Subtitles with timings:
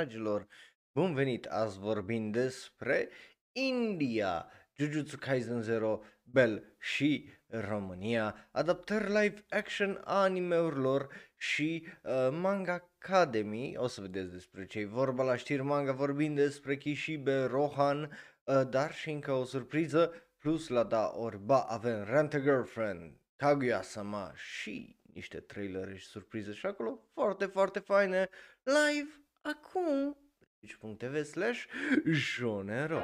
[0.00, 0.46] dragilor,
[0.92, 3.08] bun venit, azi vorbim despre
[3.52, 12.90] India, Jujutsu Kaisen Zero, Bell și România, adaptări live action a animeurilor și uh, Manga
[12.98, 18.62] Academy, o să vedeți despre ce vorba la știri manga, vorbim despre Kishibe, Rohan, uh,
[18.68, 24.96] dar și încă o surpriză, plus la da orba avem Rent a Girlfriend, Kaguya-sama și
[25.12, 28.28] niște trailere și surprize și acolo foarte, foarte faine,
[28.62, 30.16] live, acum,
[30.60, 31.66] twitch.tv slash
[32.04, 33.00] jonero.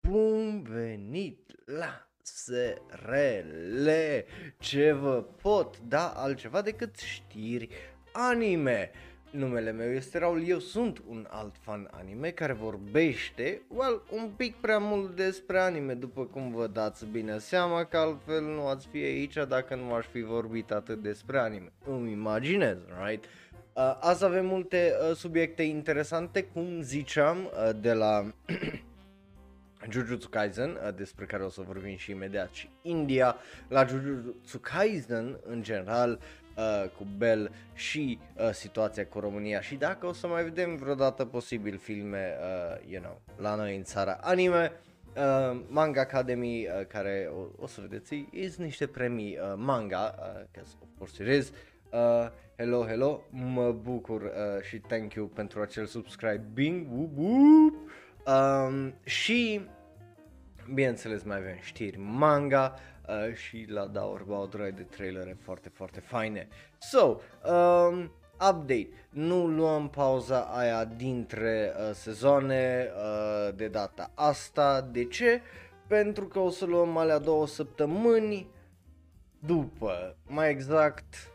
[0.00, 3.88] Bun venit la SRL!
[4.58, 7.68] Ce vă pot da altceva decât știri
[8.12, 8.90] anime?
[9.32, 14.54] Numele meu este Raul, eu sunt un alt fan anime care vorbește, well, un pic
[14.54, 18.96] prea mult despre anime, după cum vă dați bine seama, că altfel nu ați fi
[18.96, 21.72] aici dacă nu aș fi vorbit atât despre anime.
[21.86, 23.24] Îmi imaginez, right?
[23.24, 28.32] Uh, azi avem multe uh, subiecte interesante, cum ziceam, uh, de la
[29.90, 33.36] Jujutsu Kaisen, uh, despre care o să vorbim și imediat, și India,
[33.68, 36.41] la Jujutsu Kaisen, în general, uh,
[36.96, 41.78] cu Bell și uh, situația cu România și dacă o să mai vedem vreodată posibil
[41.78, 44.72] filme, uh, you know, la noi în țara anime.
[45.16, 50.14] Uh, manga Academy, uh, care o, o să vedeți, is niște premii uh, manga,
[50.56, 51.52] uh, of course it is.
[51.90, 57.74] Uh, hello, hello, mă bucur uh, și thank you pentru acel subscribing, whoop, whoop.
[58.26, 59.60] Um, și
[60.74, 62.74] bineînțeles mai avem știri manga,
[63.08, 66.48] uh, și la da orba o de trailere foarte, foarte faine.
[66.78, 67.16] So,
[67.52, 68.10] um,
[68.50, 75.40] update, nu luăm pauza aia dintre uh, sezoane uh, de data asta, de ce?
[75.86, 78.48] Pentru că o să luăm alea două săptămâni
[79.38, 81.30] după, mai exact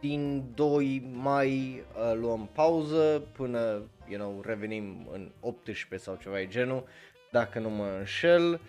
[0.00, 6.46] din 2 mai uh, luăm pauză până, you know, revenim în 18 sau ceva e
[6.46, 6.84] genul,
[7.30, 8.52] dacă nu mă înșel.
[8.52, 8.60] Uh,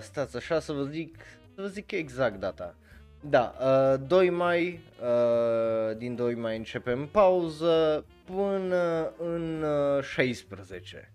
[0.00, 1.16] stați așa să vă zic,
[1.54, 2.74] să vă zic exact data.
[3.20, 11.12] Da, uh, 2 mai, uh, din 2 mai începem pauză până în uh, 16,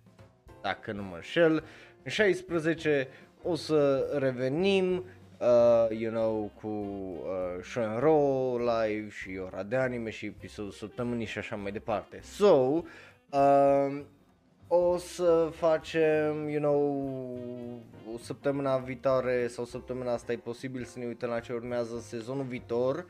[0.62, 1.64] dacă nu mă înșel.
[2.04, 3.08] În 16
[3.44, 5.04] o să revenim,
[5.40, 11.38] uh, you know, cu uh, Shenro live și ora de anime și episodul săptămânii și
[11.38, 12.20] așa mai departe.
[12.22, 12.82] So,
[13.30, 14.02] uh,
[14.68, 17.10] o să facem, you know,
[18.18, 22.44] o săptămâna viitoare sau săptămâna asta e posibil să ne uităm la ce urmează sezonul
[22.44, 23.06] viitor.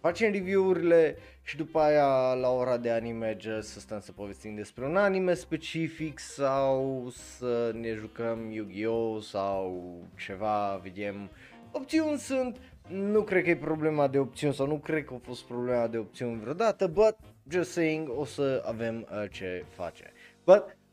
[0.00, 4.96] Facem review-urile și după aia la ora de anime să stăm să povestim despre un
[4.96, 9.22] anime specific sau să ne jucăm Yu-Gi-Oh!
[9.22, 11.30] sau ceva, vedem.
[11.72, 12.56] Opțiuni sunt,
[12.88, 15.98] nu cred că e problema de opțiuni sau nu cred că a fost problema de
[15.98, 17.16] opțiuni vreodată, but
[17.48, 20.12] just saying o să avem uh, ce face.
[20.44, 20.83] But Uh,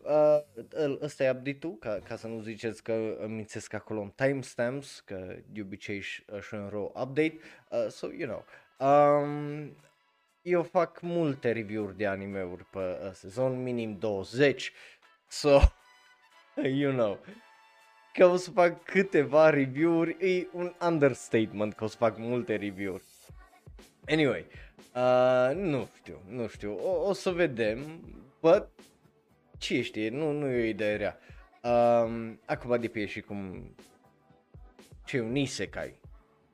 [1.02, 5.36] ăsta e update-ul, ca, ca să nu ziceți că îmi mințesc acolo în timestamps, că
[5.46, 7.40] de obicei și în row update,
[7.70, 8.46] uh, so you know.
[8.90, 9.76] Um,
[10.42, 14.72] eu fac multe review-uri de anime-uri pe uh, sezon, minim 20,
[15.28, 15.60] so,
[16.80, 17.20] you know.
[18.14, 23.04] Că o să fac câteva review-uri, e un understatement că o să fac multe review-uri.
[24.08, 24.46] Anyway,
[24.96, 27.80] uh, nu știu, nu știu, o, o să vedem,
[28.42, 28.68] but
[29.62, 31.18] ce știe, nu, nu e o idee rea.
[31.72, 33.70] Um, acum depinde și cum,
[35.06, 36.00] ce e un isekai.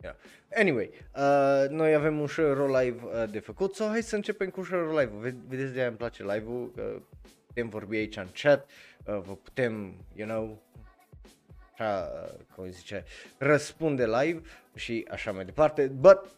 [0.02, 0.16] Yeah.
[0.56, 4.64] Anyway, uh, noi avem un show live uh, de făcut, so hai să începem cu
[4.64, 7.02] show live Vedeți de aia îmi place live-ul, uh,
[7.46, 8.70] putem vorbi aici în chat,
[9.06, 10.62] uh, vă putem, you know,
[11.74, 13.04] așa, uh, cum zice,
[13.38, 14.42] răspunde live
[14.76, 16.37] și așa mai departe, but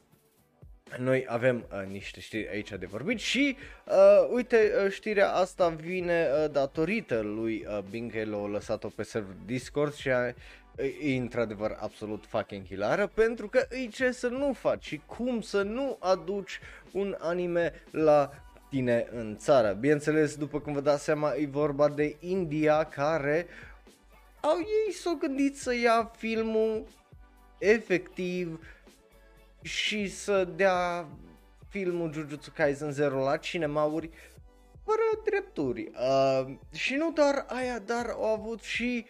[0.97, 6.27] noi avem uh, niște știri aici de vorbit și uh, uite uh, știrea asta vine
[6.31, 10.33] uh, datorită lui uh, Bing l-a lăsat-o pe server Discord și a,
[11.01, 15.61] e într-adevăr absolut fucking hilară pentru că e ce să nu faci și cum să
[15.61, 16.59] nu aduci
[16.91, 18.31] un anime la
[18.69, 19.77] tine în țară.
[19.79, 23.47] Bineînțeles, după cum vă dați seama, e vorba de India care
[24.41, 26.85] au ei s-au gândit să ia filmul
[27.57, 28.59] efectiv
[29.61, 31.07] și să dea
[31.67, 34.09] filmul Jujutsu Kaisen 0 la cinemauri
[34.83, 35.91] fără drepturi.
[35.93, 39.05] Uh, și nu doar aia, dar au avut și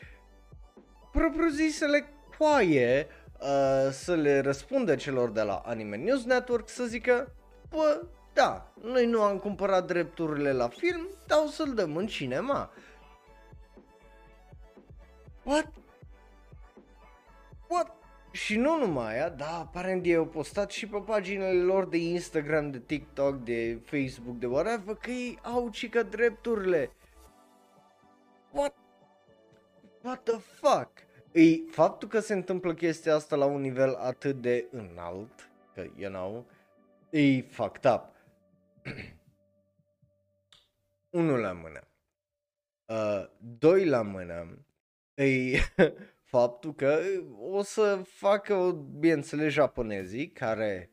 [1.11, 3.07] propriu-zisele coaie
[3.39, 7.33] uh, să le răspundă celor de la Anime News Network să zică,
[7.69, 8.01] bă,
[8.33, 12.71] da, noi nu am cumpărat drepturile la film, dar o să-l dăm în cinema.
[15.43, 15.71] What?
[17.67, 17.98] What?
[18.31, 22.71] Și nu numai aia, dar aparent ei au postat și pe paginile lor de Instagram,
[22.71, 26.91] de TikTok, de Facebook, de whatever, că ei au cică drepturile.
[28.51, 28.75] What?
[30.01, 30.91] What the fuck?
[31.31, 36.11] E faptul că se întâmplă chestia asta la un nivel atât de înalt, că, you
[36.11, 36.45] know,
[37.09, 38.03] e fucked up.
[41.19, 41.87] Unul la mână.
[42.85, 44.57] Uh, doi la mână.
[45.13, 45.57] E
[46.29, 46.99] faptul că
[47.51, 50.89] o să facă, bineînțeles, japonezii care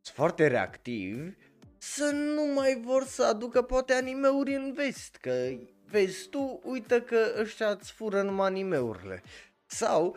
[0.00, 1.30] sunt foarte reactivi
[1.78, 5.32] să nu mai vor să aducă poate animeuri în vest, că
[5.90, 9.22] vezi tu, uite că ăștia îți fură numai animeurile.
[9.66, 10.16] Sau,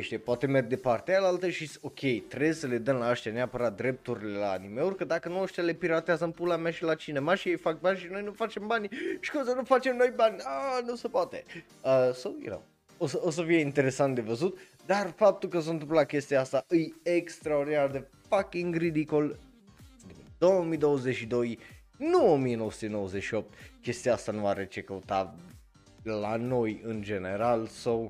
[0.00, 3.32] știe, poate merg de partea aia altă și ok, trebuie să le dăm la ăștia
[3.32, 6.94] neapărat drepturile la animeuri, că dacă nu ăștia le piratează în pula mea și la
[6.94, 8.88] cinema și ei fac bani și noi nu facem bani
[9.20, 11.44] și cum să nu facem noi bani, ah, nu se poate.
[11.84, 12.64] Uh, so, you know,
[13.02, 16.66] o să, o să fie interesant de văzut, dar faptul că s-a întâmplat chestia asta
[16.68, 19.38] e extraordinar de fucking ridicol.
[20.38, 21.58] 2022,
[21.96, 25.34] nu 1998, chestia asta nu are ce căuta
[26.02, 28.08] la noi în general, so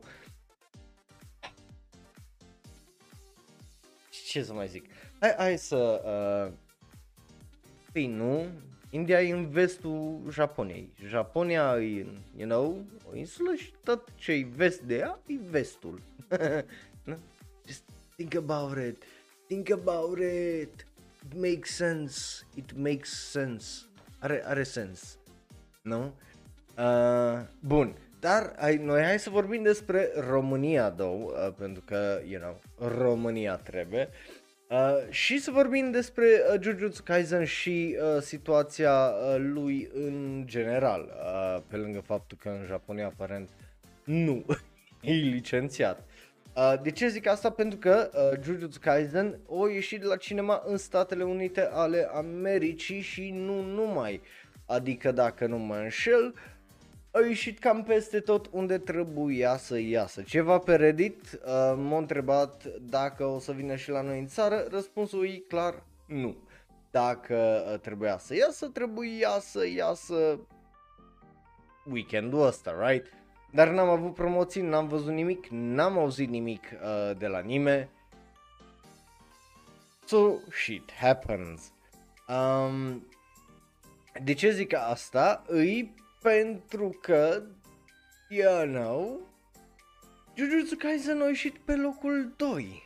[4.27, 4.85] ce să mai zic,
[5.21, 6.53] hai, hai să, uh,
[7.93, 8.47] păi nu,
[8.91, 10.93] India e în vestul Japoniei.
[11.07, 12.07] Japonia e,
[12.37, 16.01] you know, o insulă și tot ce e vest de ea e vestul.
[17.67, 17.83] Just
[18.17, 19.03] think about it.
[19.47, 20.87] Think about it.
[21.25, 22.45] It makes sense.
[22.55, 23.87] It makes sense.
[24.19, 25.19] Are, are sens.
[25.83, 26.15] Nu?
[26.79, 27.95] Uh, bun.
[28.21, 33.57] Dar ai, noi hai să vorbim despre România, două, uh, pentru că, you know, România
[33.57, 34.09] trebuie.
[34.11, 34.40] Uh,
[35.08, 41.62] și să vorbim despre uh, Jujutsu Kaisen și uh, situația uh, lui în general, uh,
[41.69, 43.49] pe lângă faptul că în Japonia aparent
[44.05, 44.44] nu
[45.00, 46.05] e licențiat.
[46.56, 47.50] Uh, de ce zic asta?
[47.50, 53.00] Pentru că uh, Jujutsu Kaisen o ieșit de la cinema în Statele Unite ale Americii
[53.00, 54.20] și nu numai.
[54.67, 56.34] Adică dacă nu mă înșel,
[57.11, 60.23] a ieșit cam peste tot unde trebuia să iasă.
[60.23, 64.67] Ceva pe Reddit uh, m-a întrebat dacă o să vină și la noi în țară,
[64.71, 66.37] răspunsul e clar nu.
[66.91, 70.39] Dacă uh, trebuia să iasă, trebuia să iasă
[71.93, 73.07] weekendul ăsta, right?
[73.53, 77.89] Dar n-am avut promoții, n-am văzut nimic, n-am auzit nimic uh, de la nimeni.
[80.05, 81.73] So shit happens.
[82.29, 83.06] Um,
[84.25, 85.43] de ce zic asta?
[85.47, 87.43] Îi pentru că,
[88.28, 89.20] you know,
[90.37, 92.82] Jujutsu Kaisen a ieșit pe locul 2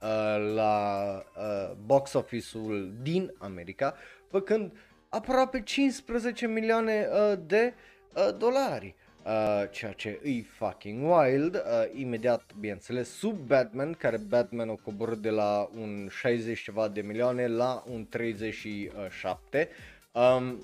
[0.00, 3.94] uh, la uh, box office-ul din America,
[4.30, 4.72] făcând
[5.08, 7.74] aproape 15 milioane uh, de
[8.14, 8.94] uh, dolari.
[9.24, 11.60] Uh, ceea ce e fucking wild, uh,
[11.94, 17.46] imediat, bineînțeles, sub Batman, care Batman o coborât de la un 60 ceva de milioane
[17.46, 19.68] la un 37.
[20.12, 20.58] Um,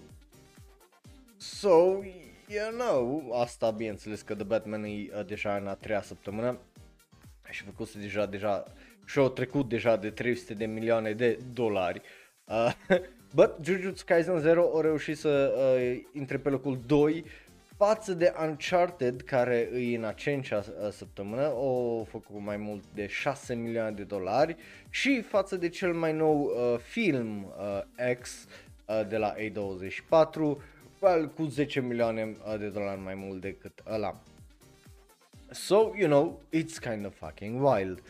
[1.43, 2.05] So,
[2.49, 6.59] you know, asta bineînțeles că The Batman e uh, deja în a treia săptămână.
[7.50, 8.65] Și făcut deja, deja
[9.06, 12.03] și-au trecut deja de 300 de milioane de dolari.
[12.44, 12.73] Uh,
[13.35, 17.25] but Jujutsu Kaisen 0 a reușit să uh, intre pe locul 2
[17.77, 23.06] față de Uncharted care e în a cincea uh, săptămână, o făcut mai mult de
[23.06, 24.56] 6 milioane de dolari.
[24.91, 28.46] Și față de cel mai nou uh, film uh, X
[28.87, 29.41] uh, de la A24
[30.39, 30.63] well,
[31.35, 34.21] cu 10 milioane uh, de dolari mai mult decât ăla.
[35.51, 38.03] So, you know, it's kind of fucking wild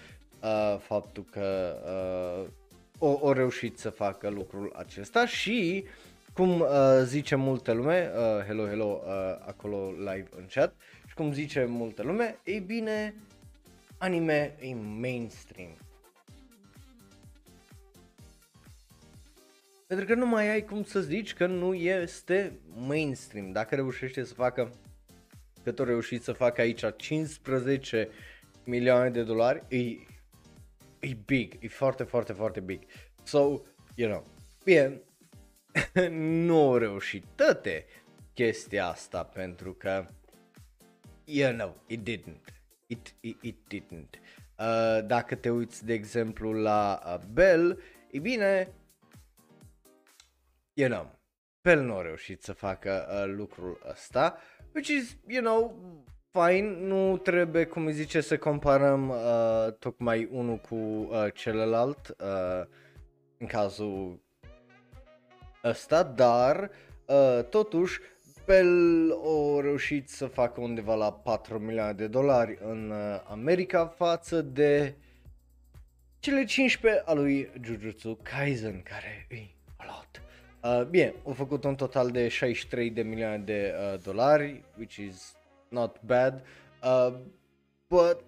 [0.42, 2.50] uh, faptul că uh,
[2.98, 5.84] o, o reușit să facă lucrul acesta și
[6.32, 6.68] cum uh,
[7.04, 9.12] zice multă lume, uh, hello, hello, uh,
[9.46, 10.74] acolo live în chat,
[11.08, 13.14] și cum zice multă lume, ei bine,
[13.98, 15.81] anime e mainstream.
[19.92, 23.52] Pentru că nu mai ai cum să zici că nu este mainstream.
[23.52, 24.72] Dacă reușește să facă,
[25.62, 28.08] că tot reușit să facă aici 15
[28.64, 29.78] milioane de dolari, e,
[30.98, 32.82] e big, e foarte, foarte, foarte big.
[33.22, 33.38] So,
[33.94, 34.24] you know,
[34.64, 35.00] bine,
[36.46, 37.84] nu au reușit toate
[38.34, 40.06] chestia asta pentru că,
[41.24, 42.54] you know, it didn't.
[42.86, 44.18] It, it, it didn't.
[44.58, 48.72] Uh, dacă te uiți, de exemplu, la uh, Bell, e bine,
[50.72, 51.20] you know,
[51.60, 54.38] Pel nu a reușit să facă uh, lucrul ăsta,
[54.74, 55.76] which is, you know,
[56.30, 62.66] fine, nu trebuie, cum îi zice, să comparăm uh, tocmai unul cu uh, celălalt uh,
[63.38, 64.20] în cazul
[65.64, 66.70] ăsta, dar
[67.06, 68.00] uh, totuși
[68.44, 74.40] Pel a reușit să facă undeva la 4 milioane de dolari în uh, America față
[74.42, 74.94] de
[76.18, 79.36] cele 15 a lui Jujutsu Kaisen, care e
[79.76, 80.22] a lot.
[80.64, 85.36] Uh, bine, au făcut un total de 63 de milioane de uh, dolari, which is
[85.68, 86.42] not bad,
[86.82, 87.14] uh,
[87.88, 88.20] but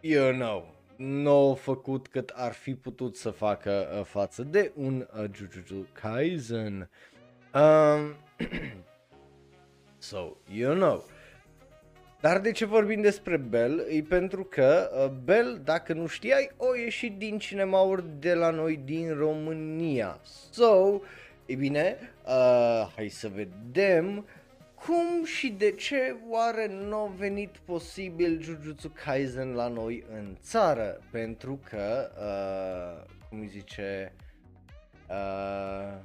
[0.00, 5.08] you know, nu au făcut cât ar fi putut să facă uh, față de un
[5.20, 6.90] uh, Jujutsu Kaisen.
[7.54, 8.14] Um,
[9.98, 11.04] so, you know.
[12.20, 13.86] Dar de ce vorbim despre Bell?
[13.90, 18.80] E pentru că uh, Bell, dacă nu știai, o ieșit din cinemauri de la noi
[18.84, 20.20] din România.
[20.50, 21.00] So,
[21.46, 24.26] e bine, uh, hai să vedem
[24.74, 31.00] cum și de ce oare nu a venit posibil Jujutsu Kaisen la noi în țară?
[31.10, 34.12] Pentru că, uh, cum îi zice,
[35.08, 35.98] uh,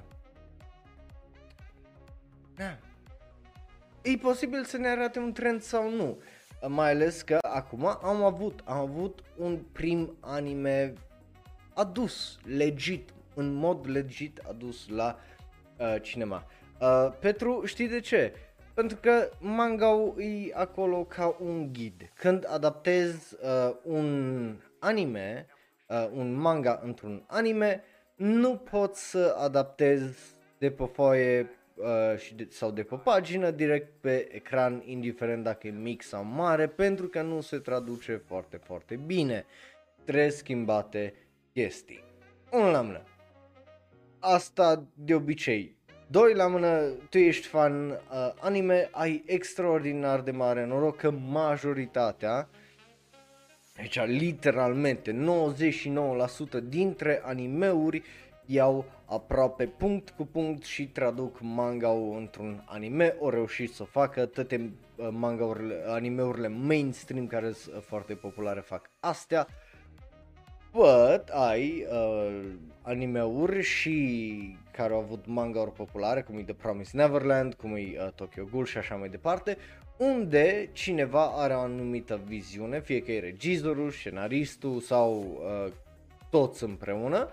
[2.55, 2.77] da,
[4.01, 6.21] e posibil să ne arate un trend sau nu.
[6.67, 10.93] Mai ales că acum am avut, am avut un prim anime
[11.73, 13.09] adus, legit,
[13.41, 15.19] în mod legit adus la
[15.77, 16.45] uh, cinema.
[16.81, 18.33] Uh, Petru, știi de ce?
[18.73, 22.11] Pentru că manga e acolo ca un ghid.
[22.13, 25.47] Când adaptezi uh, un anime,
[25.87, 27.83] uh, un manga într-un anime,
[28.15, 33.91] nu poți să adaptezi de pe foaie uh, și de, sau de pe pagină direct
[34.01, 38.95] pe ecran, indiferent dacă e mic sau mare, pentru că nu se traduce foarte, foarte
[38.95, 39.45] bine.
[40.03, 41.13] Trebuie schimbate
[41.53, 42.03] chestii.
[42.51, 43.03] Unul la mână.
[44.23, 45.75] Asta de obicei.
[46.07, 47.97] Doi la mână, tu ești fan uh,
[48.39, 52.49] anime, ai extraordinar de mare noroc că majoritatea,
[53.75, 55.23] deci literalmente
[56.59, 58.03] 99% dintre animeuri
[58.45, 64.25] iau aproape punct cu punct și traduc manga într-un anime, o reușit să o facă,
[64.25, 69.47] toate uh, manga-urile, anime-urile mainstream care sunt uh, foarte populare fac astea,
[70.71, 72.43] but ai uh,
[72.81, 78.11] anime-uri și care au avut manga-uri populare, cum e The Promised Neverland, cum e uh,
[78.15, 79.57] Tokyo Ghoul și așa mai departe,
[79.97, 85.71] unde cineva are o anumită viziune, fie că e regizorul, scenaristul sau uh,
[86.29, 87.29] toți împreună,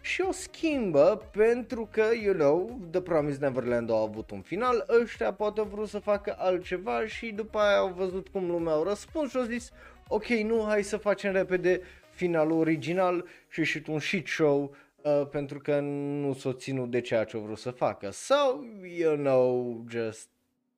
[0.00, 5.32] și o schimbă pentru că, you know, The Promised Neverland a avut un final, ăștia
[5.32, 9.30] poate au vrut să facă altceva și după aia au văzut cum lumea au răspuns
[9.30, 9.70] și au zis
[10.08, 11.80] ok, nu, hai să facem repede
[12.16, 17.24] finalul original și și un shit show uh, pentru că nu s-o ținut de ceea
[17.24, 18.10] ce au vrut să facă.
[18.10, 18.64] Sau,
[18.98, 20.28] you know, just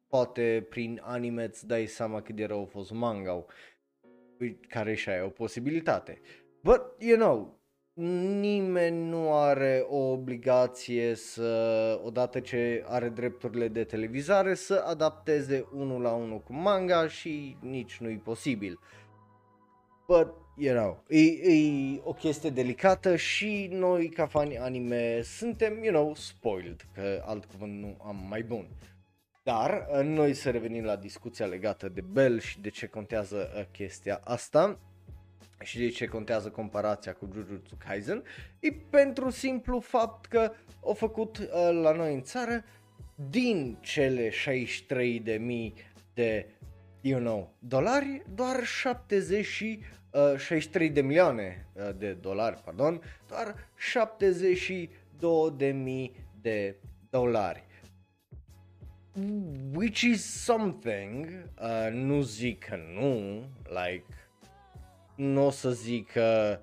[0.09, 3.45] poate prin anime îți dai seama cât de rău a fost manga
[4.69, 6.21] care și aia e o posibilitate.
[6.63, 7.59] But, you know,
[8.41, 16.03] nimeni nu are o obligație să, odată ce are drepturile de televizare, să adapteze unul
[16.03, 18.79] la unul cu manga și nici nu-i posibil.
[20.07, 25.93] But, you know, e, e o chestie delicată și noi ca fani anime suntem, you
[25.93, 28.69] know, spoiled, că alt cuvânt nu am mai bun.
[29.43, 34.21] Dar noi să revenim la discuția legată de Bell și de ce contează uh, chestia
[34.25, 34.79] asta
[35.63, 38.23] și de ce contează comparația cu Jujutsu Kaisen,
[38.61, 40.53] e pentru simplu fapt că
[40.85, 41.47] au făcut uh,
[41.83, 42.65] la noi în țară
[43.31, 44.35] din cele 63.000
[46.15, 46.47] de,
[47.09, 53.55] you know, dolari, doar 70 și uh, 63 de milioane uh, de dolari, pardon, doar
[53.77, 56.77] 72 de mii de
[57.11, 57.67] dolari.
[59.75, 61.27] Which is something,
[61.61, 64.05] uh, nu zic că nu, like,
[65.17, 66.61] nu o să zic că,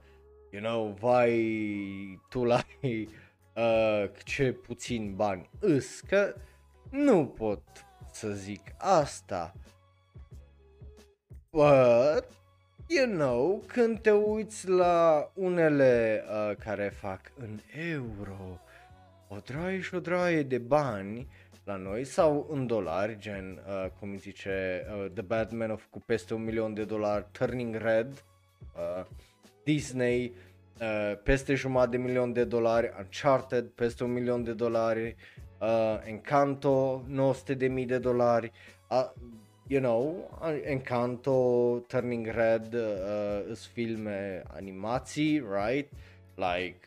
[0.51, 6.35] you know, vai, tu la uh, ce puțin bani îs, că
[6.89, 7.61] nu pot
[8.11, 9.53] să zic asta.
[11.55, 12.25] But,
[12.88, 17.59] you know, când te uiți la unele uh, care fac în
[17.91, 18.59] euro,
[19.27, 21.27] o draie și o draie de bani
[21.63, 26.33] la noi sau în dolari, gen, uh, cum zice, uh, The Batman of cu peste
[26.33, 28.24] un milion de dolari, Turning Red,
[28.75, 29.05] uh,
[29.63, 30.33] Disney
[30.81, 35.15] uh, peste jumătate de milion de dolari, Uncharted peste un milion de dolari,
[35.59, 38.51] uh, Encanto 900 de mii de dolari,
[38.89, 39.12] uh,
[39.67, 40.29] you know,
[40.63, 45.91] Encanto, Turning Red, uh, sunt filme animații, right?
[46.36, 46.79] Like,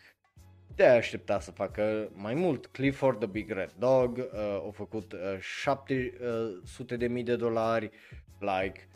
[0.74, 2.66] te aștepta să facă mai mult.
[2.66, 7.90] Clifford the Big Red Dog uh, au făcut uh, 700 uh, de mii de dolari,
[8.38, 8.88] like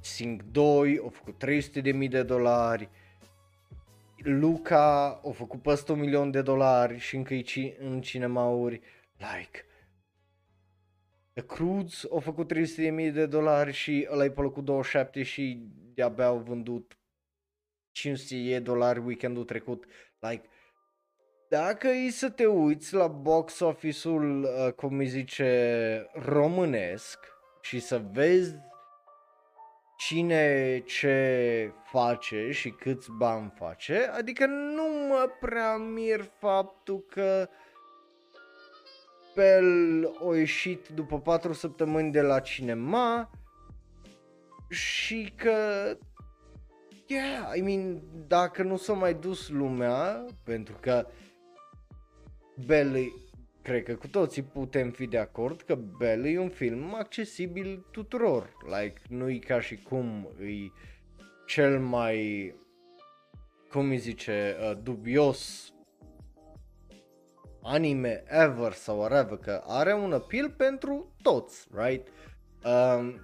[0.00, 2.88] Sing 2 au făcut 300 de mii de dolari,
[4.16, 8.80] Luca a făcut peste un milion de dolari și încă e în cinemauri,
[9.16, 9.64] like,
[11.32, 15.22] The Croods au făcut 300 de mii de dolari și ăla e pe locul 27
[15.22, 15.62] și
[15.94, 16.98] de-abia au vândut
[17.92, 19.84] 500 dolari weekendul trecut.
[20.18, 20.48] Like,
[21.48, 27.18] dacă e să te uiți la box office-ul, uh, cum îi zice, românesc
[27.60, 28.54] și să vezi
[29.96, 37.48] cine ce face și câți bani face, adică nu mă prea mir faptul că
[39.34, 43.30] Bell a ieșit după 4 săptămâni de la cinema
[44.68, 45.52] și că
[47.06, 51.06] yeah, I mean, dacă nu s-a mai dus lumea, pentru că
[52.66, 53.12] Bell
[53.62, 58.52] cred că cu toții putem fi de acord că Bell e un film accesibil tuturor.
[58.64, 60.70] Like, nu e ca și cum e
[61.46, 62.54] cel mai,
[63.70, 65.72] cum îi zice, uh, dubios
[67.62, 72.06] anime ever sau whatever, că are un appeal pentru toți, right?
[72.64, 73.20] Um,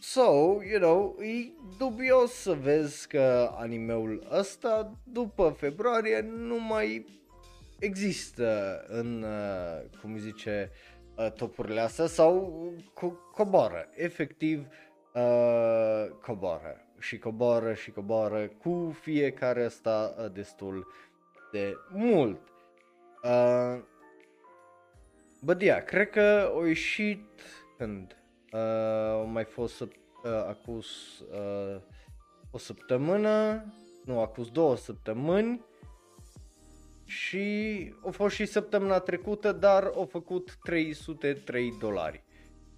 [0.00, 0.22] so,
[0.70, 7.06] you know, e dubios să vezi că animeul ăsta după februarie nu mai
[7.78, 10.70] există în, uh, cum îi zice,
[11.16, 12.52] uh, topurile astea sau
[12.94, 14.66] co- coboară, efectiv
[15.14, 20.86] uh, coboară și coboară și coboară cu fiecare asta uh, destul
[21.52, 22.40] de mult.
[23.22, 23.82] Uh,
[25.40, 27.40] bă, yeah, cred că au ieșit
[27.76, 28.16] când
[28.52, 29.88] uh, au mai fost uh,
[30.48, 31.80] acus uh,
[32.50, 33.64] o săptămână,
[34.04, 35.64] nu, acus două săptămâni
[37.04, 42.24] și a fost și săptămâna trecută, dar au făcut 303 dolari.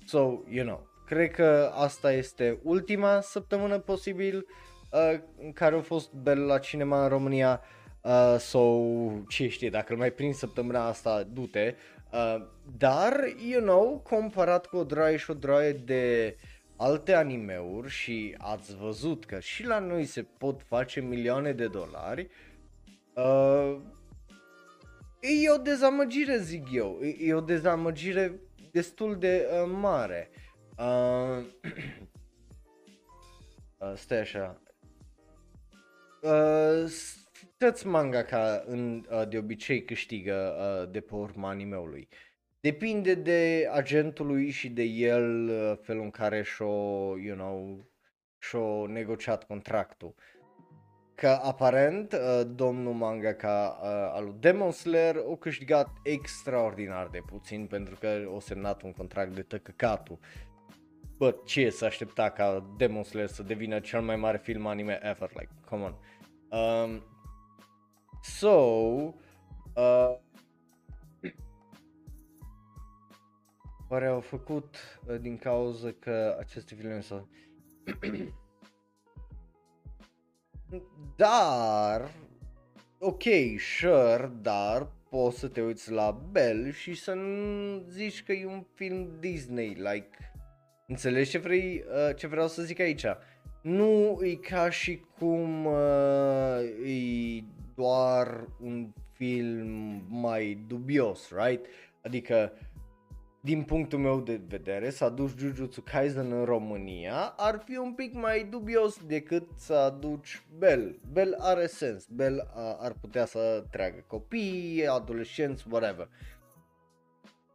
[0.07, 0.19] So,
[0.49, 4.47] you know, cred că asta este ultima săptămână posibil
[4.93, 7.61] uh, în care a fost Bell la cinema în România.
[7.63, 7.80] Uh,
[8.39, 8.81] so,
[9.29, 11.75] ce știe, dacă îl mai prind săptămâna asta, du-te.
[12.13, 12.47] Uh,
[12.79, 13.15] dar,
[13.51, 16.37] you know, comparat cu o draie și o draie de
[16.77, 22.29] alte animeuri și ați văzut că și la noi se pot face milioane de dolari,
[23.15, 23.77] uh,
[25.21, 26.99] E o dezamăgire, zic eu.
[27.03, 30.31] E, e o dezamăgire destul de uh, mare.
[30.79, 31.45] Uh,
[33.79, 34.63] uh, stai așa.
[36.23, 36.91] Uh,
[37.65, 42.09] toți manga ca în, uh, de obicei câștigă uh, de pe urma animeului.
[42.61, 46.67] Depinde de agentului și de el uh, felul în care și-o,
[47.19, 47.87] you know,
[48.39, 50.15] și-o negociat contractul.
[50.17, 50.41] Uh,
[51.21, 57.67] că aparent uh, domnul mangaka uh, al lui Demon Slayer a câștigat extraordinar de puțin
[57.67, 60.19] pentru că o semnat un contract de tăcăcatul.
[61.17, 65.31] Bă, ce să aștepta ca Demon Slayer să devină cel mai mare film anime ever,
[65.33, 65.95] like, come on.
[66.61, 67.03] Um,
[68.21, 68.49] so,
[69.75, 70.17] uh,
[73.89, 77.29] oare au făcut uh, din cauza că aceste filme s-au
[81.17, 82.11] Dar,
[82.99, 83.23] ok,
[83.59, 88.65] sure, dar poți să te uiți la Bell și să nu zici că e un
[88.75, 90.33] film Disney, like,
[90.87, 93.05] înțelegi ce, vrei, uh, ce vreau să zic aici?
[93.63, 97.45] Nu e ca și cum uh, e
[97.81, 101.67] doar un film mai dubios, right?
[102.03, 102.53] Adică
[103.41, 108.15] din punctul meu de vedere, să aduci Jujutsu Kaisen în România ar fi un pic
[108.15, 111.01] mai dubios decât să aduci Bell.
[111.13, 116.09] Bell are sens, Bell ar putea să treagă copii, adolescenți, whatever.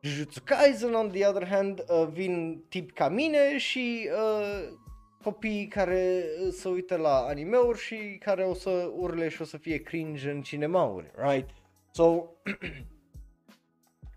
[0.01, 4.73] Jujutsu Kaisen, on the other hand, uh, vin tip ca mine și uh,
[5.25, 9.77] copii care se uită la animeuri și care o să urle și o să fie
[9.77, 11.49] cringe în cinemauri, right?
[11.91, 12.23] So,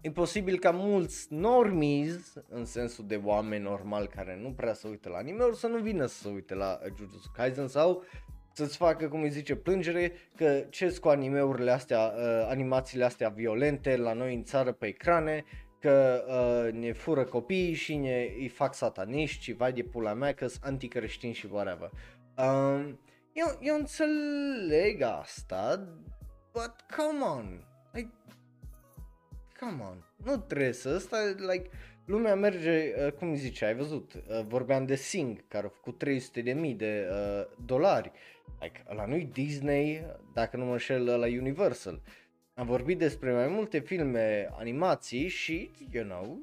[0.01, 5.09] E posibil ca mulți normies, în sensul de oameni normali care nu prea se uită
[5.09, 8.05] la anime să nu vină să se uite la Jujutsu Kaisen sau
[8.53, 13.97] să-ți facă, cum îi zice, plângere că ce cu animeurile astea, uh, animațiile astea violente
[13.97, 15.45] la noi în țară pe ecrane,
[15.81, 20.33] că uh, ne fură copiii și ne îi fac sataniști și vai de pula mea
[20.33, 21.91] că sunt anticreștini și whatever.
[22.37, 22.95] Uh,
[23.33, 25.89] eu, eu înțeleg asta,
[26.53, 28.11] but come on, like,
[29.61, 31.71] come on, nu trebuie să, ăsta, like,
[32.05, 36.41] lumea merge, uh, cum zice, ai văzut, uh, vorbeam de Sing, care a făcut 300
[36.41, 38.13] de mii de uh, dolari,
[38.61, 42.03] like, la noi Disney, dacă nu mă înșel, la Universal.
[42.59, 46.39] Am vorbit despre mai multe filme, animații și, you know,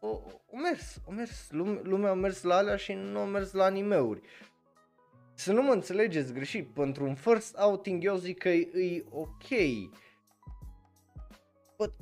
[0.00, 3.52] o, o mers, o mers, lume, lumea a mers la alea și nu a mers
[3.52, 4.20] la animeuri.
[5.34, 9.48] Să nu mă înțelegeți greșit, pentru un first outing eu zic că e, e ok.
[11.76, 11.94] But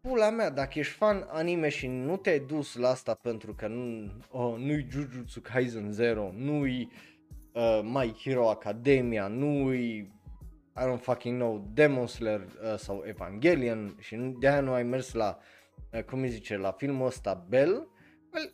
[0.00, 4.10] pula mea, dacă ești fan anime și nu te-ai dus la asta pentru că nu,
[4.30, 6.90] oh, nu-i Jujutsu Kaisen 0, nu-i
[7.52, 10.12] uh, My Hero Academia, nu-i
[10.76, 15.12] I don't fucking know, Demon Slayer uh, sau Evangelion și de aia nu ai mers
[15.12, 15.38] la,
[15.92, 17.88] uh, cum îi zice, la filmul ăsta Bell,
[18.32, 18.52] well,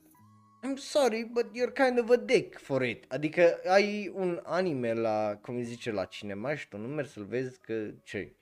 [0.62, 3.04] I'm sorry, but you're kind of a dick for it.
[3.08, 7.24] Adică ai un anime la, cum îi zice, la cinema și tu nu mergi să-l
[7.24, 8.36] vezi că ce?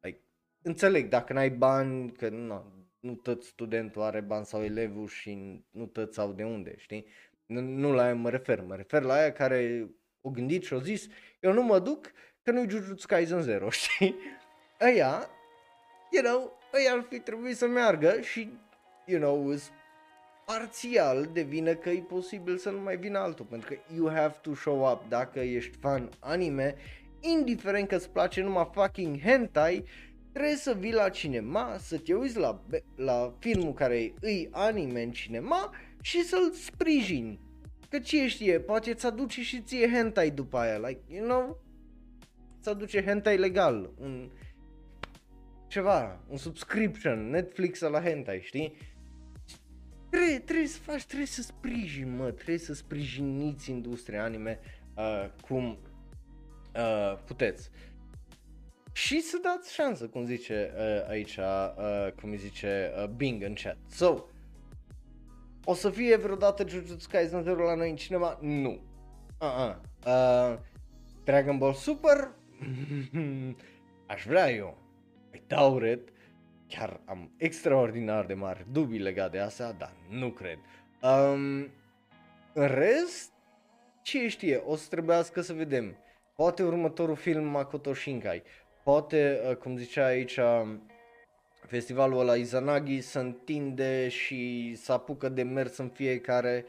[0.00, 0.20] Like,
[0.62, 5.86] înțeleg, dacă n-ai bani, că nu, nu tot studentul are bani sau elevul și nu
[5.86, 7.06] toți au de unde, știi?
[7.46, 10.80] Nu, nu la aia mă refer, mă refer la aia care o gândit și au
[10.80, 11.06] zis,
[11.40, 12.12] eu nu mă duc
[12.42, 14.16] că nu-i Jujutsu Kaisen 0, știi?
[14.78, 15.30] Aia,
[16.10, 18.52] you know, aia ar fi trebuit să meargă și,
[19.06, 19.54] you know,
[20.44, 24.54] parțial devine că e posibil să nu mai vină altul, pentru că you have to
[24.54, 26.74] show up dacă ești fan anime,
[27.20, 29.84] indiferent că îți place numai fucking hentai,
[30.32, 32.62] trebuie să vii la cinema, să te uiți la,
[32.96, 37.40] la filmul care îi anime în cinema și să-l sprijini.
[37.88, 41.60] Că ce știe, poate îți aduce și ție hentai după aia, like, you know,
[42.62, 44.30] îți aduce hentai legal, un
[45.66, 48.76] ceva, un subscription, Netflix la hentai, știi?
[50.10, 54.60] Trebuie, trebuie să faci, trebuie să sprijin, mă, trebuie să sprijiniți industria anime
[54.96, 55.78] uh, cum
[56.76, 57.70] uh, puteți.
[58.92, 63.76] Și să dați șansă, cum zice uh, aici, uh, cum zice uh, Bing în chat.
[63.90, 64.24] So,
[65.64, 68.38] o să fie vreodată Jujutsu Kaisen 0 la noi în cinema?
[68.40, 68.80] Nu.
[69.40, 69.76] Uh-uh.
[70.06, 70.58] Uh,
[71.24, 72.40] Dragon Ball Super?
[74.06, 74.78] Aș vrea eu.
[75.34, 76.08] I doubt it.
[76.68, 80.58] Chiar am extraordinar de mari dubii legate de asta, dar nu cred.
[81.02, 81.70] Um,
[82.52, 83.32] în rest,
[84.02, 85.96] ce știe, o să trebuiască să vedem.
[86.36, 88.42] Poate următorul film Makoto Shinkai,
[88.84, 90.38] poate, uh, cum zicea aici,
[91.66, 96.64] festivalul ăla Izanagi se întinde și se apucă de mers în fiecare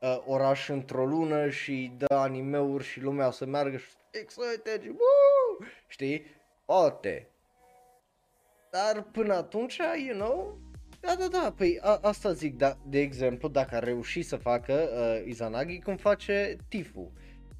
[0.00, 4.94] uh, oraș într-o lună și dă animeuri și lumea o să meargă și excited și
[5.58, 5.68] woo!
[5.88, 6.24] știi?
[6.64, 7.28] Poate.
[8.70, 10.58] Dar până atunci, you know,
[11.00, 14.72] da, da, da, păi a, asta zic, da, de exemplu, dacă ar reuși să facă
[14.72, 17.12] uh, Izanagi cum face Tifu.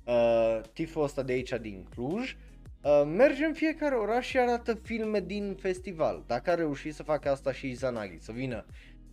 [0.05, 2.37] Uh, Tifu ăsta de aici din Cluj,
[2.85, 6.25] Uh, merge în fiecare oraș și arată filme din festival.
[6.27, 8.67] Dacă a reușit să facă asta și Izanagi, să vină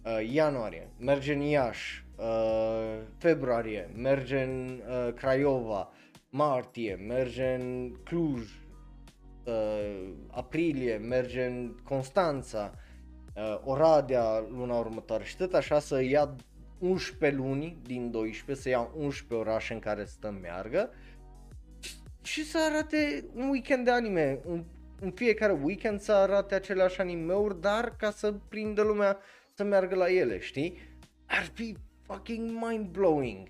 [0.04, 5.91] uh, ianuarie, merge în Iași, uh, februarie, merge în uh, Craiova,
[6.30, 8.50] martie, merge în Cluj,
[9.43, 12.73] uh, aprilie, merge în Constanța,
[13.36, 15.23] uh, Oradea luna următoare.
[15.23, 16.36] Și tot așa să ia
[16.80, 20.89] 11 luni din 12, să ia 11 orașe în care să meargă
[22.21, 24.63] și să arate un weekend de anime, în,
[24.99, 29.17] în fiecare weekend să arate aceleași animeuri, dar ca să prindă lumea
[29.54, 30.77] să meargă la ele, știi?
[31.25, 33.47] Ar fi fucking mind-blowing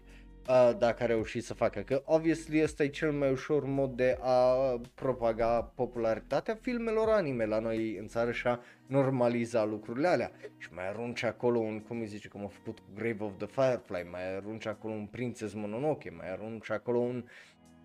[0.52, 4.18] uh, dacă a reușit să facă, că obviously ăsta e cel mai ușor mod de
[4.22, 4.56] a
[4.94, 10.32] propaga popularitatea filmelor anime la noi în țară și a normaliza lucrurile alea.
[10.58, 13.48] Și mai arunci acolo un, cum îi zice, cum a făcut cu Grave of the
[13.48, 17.24] Firefly, mai arunci acolo un Princess Mononoke, mai arunci acolo un uh,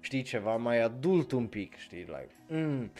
[0.07, 2.91] știi, ceva mai adult un pic, știi, like, mm.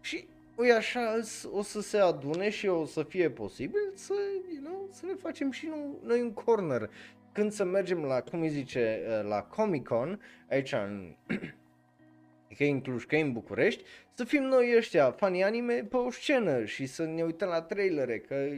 [0.00, 1.20] și ui așa
[1.52, 4.12] o să se adune și o să fie posibil să,
[4.52, 5.68] you know, să ne facem și
[6.04, 6.90] noi un corner.
[7.32, 11.16] Când să mergem la, cum îi zice, uh, la Comic Con, aici în,
[12.56, 16.64] că în Cluj, că în București, să fim noi ăștia, fanii anime, pe o scenă
[16.64, 18.48] și să ne uităm la trailere, că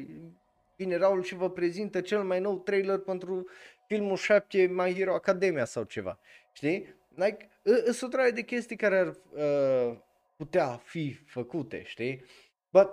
[0.76, 3.46] vine Raul și vă prezintă cel mai nou trailer pentru
[3.86, 6.18] filmul 7 My Hero Academia sau ceva,
[6.52, 7.00] știi?
[7.14, 7.48] Like,
[7.92, 9.96] sunt o de chestii care ar uh,
[10.36, 12.24] putea fi făcute, știi?
[12.70, 12.88] But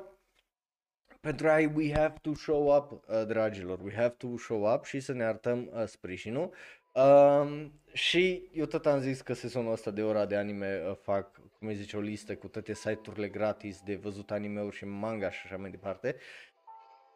[1.20, 5.00] pentru ai we have to show up, uh, dragilor, we have to show up și
[5.00, 6.54] să ne arătăm uh, sprijinul.
[6.94, 11.32] Um, și eu tot am zis că sezonul ăsta de ora de anime uh, fac,
[11.60, 15.42] cum îi zice, o listă cu toate site-urile gratis de văzut anime-uri și manga și
[15.46, 16.16] așa mai departe.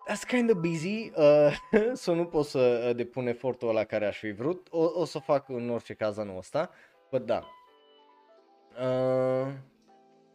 [0.10, 4.06] That's kind of busy, uh, să so nu pot să uh, depun efortul ăla care
[4.06, 4.68] aș fi vrut.
[4.72, 6.70] O, o să fac în orice caz anul ăsta.
[6.72, 7.48] Uh, Bă, da.
[8.82, 9.54] Uh,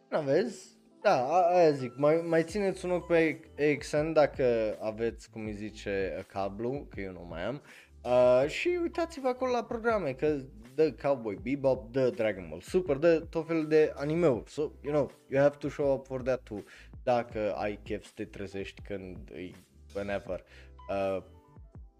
[0.07, 0.78] da, vezi?
[1.01, 6.25] Da, aia zic, mai, mai țineți un ochi pe AXN dacă aveți, cum îi zice,
[6.27, 7.61] cablu, că eu nu mai am.
[8.03, 10.37] Uh, și uitați-vă acolo la programe, că
[10.75, 14.49] dă Cowboy Bebop, dă Dragon Ball Super, dă tot felul de anime-uri.
[14.49, 16.63] So, you know, you have to show up for that too.
[17.03, 19.51] Dacă ai chef să te trezești când e
[19.93, 20.43] whenever
[20.89, 21.23] uh,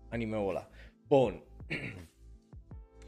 [0.09, 0.69] anime-ul ăla.
[1.07, 1.43] Bun.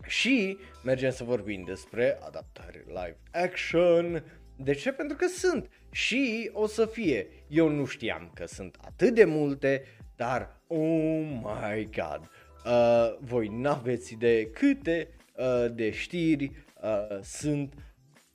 [0.07, 4.23] Și mergem să vorbim despre adaptare live action.
[4.63, 4.91] De ce?
[4.91, 7.27] Pentru că sunt și o să fie.
[7.47, 9.83] Eu nu știam că sunt atât de multe,
[10.15, 12.29] dar oh my god,
[12.65, 17.73] uh, voi n-aveți idee câte uh, de știri uh, sunt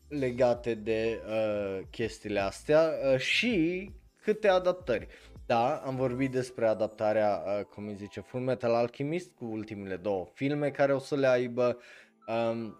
[0.08, 3.90] legate de uh, chestiile astea uh, și
[4.22, 5.06] câte adaptări.
[5.46, 10.26] Da, am vorbit despre adaptarea, uh, cum îi zice, Full Metal Alchemist cu ultimele două
[10.32, 11.78] filme care o să le aibă.
[12.26, 12.76] Um,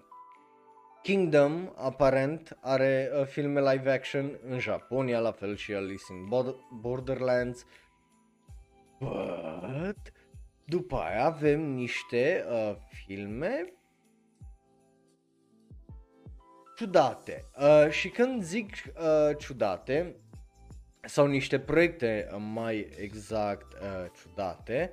[1.07, 6.29] Kingdom, aparent, are uh, filme live action în Japonia, la fel și Alice in
[6.81, 7.67] Borderlands.
[8.99, 10.13] But,
[10.65, 13.73] după aia avem niște uh, filme
[16.77, 17.45] ciudate.
[17.59, 20.17] Uh, și când zic uh, ciudate,
[21.05, 24.93] sau niște proiecte uh, mai exact uh, ciudate,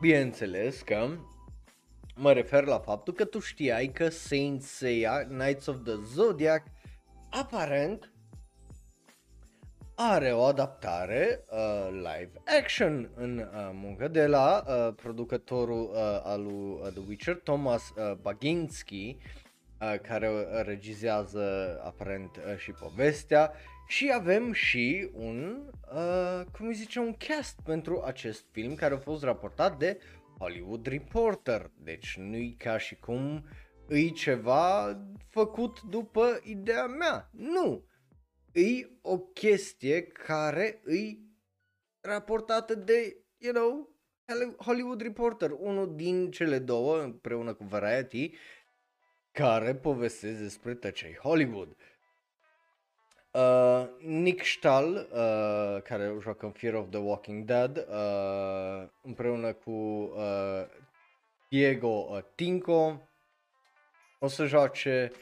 [0.00, 1.08] bineînțeles că
[2.14, 6.62] mă refer la faptul că tu știai că Saint Seiya, Knights of the Zodiac,
[7.30, 8.12] aparent
[9.94, 12.30] are o adaptare uh, live
[12.60, 17.92] action în uh, muncă de la uh, producătorul uh, al lui uh, The Witcher, Thomas
[17.96, 19.16] uh, Baginski,
[19.80, 23.52] uh, care regizează aparent uh, și povestea
[23.88, 28.98] și avem și un, uh, cum îi zice, un cast pentru acest film care a
[28.98, 30.00] fost raportat de
[30.38, 33.44] Hollywood Reporter, deci nu-i ca și cum
[33.86, 34.98] îi ceva
[35.28, 37.84] făcut după ideea mea, nu,
[38.52, 41.20] e o chestie care îi
[42.00, 43.96] raportată de, you know,
[44.56, 48.30] Hollywood Reporter, unul din cele două, împreună cu Variety,
[49.32, 51.76] care povestesc despre tăcei Hollywood.
[53.38, 59.70] Uh, Nick Stahl, uh, care joacă în Fear of the Walking Dead, uh, împreună cu
[59.70, 60.64] uh,
[61.48, 63.08] Diego uh, Tinko,
[64.18, 65.12] o să joace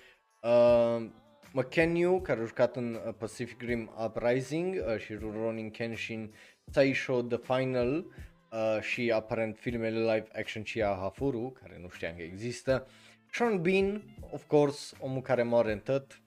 [0.42, 1.06] uh,
[1.52, 6.34] McKenyu, care a jucat în uh, Pacific Rim Uprising uh, și Ronin Kenshin,
[6.70, 12.22] Saisho The Final uh, și aparent filmele live action Chia Hafuru, care nu știam că
[12.22, 12.86] există.
[13.32, 16.20] Sean Bean, of course, omul care moare în tot.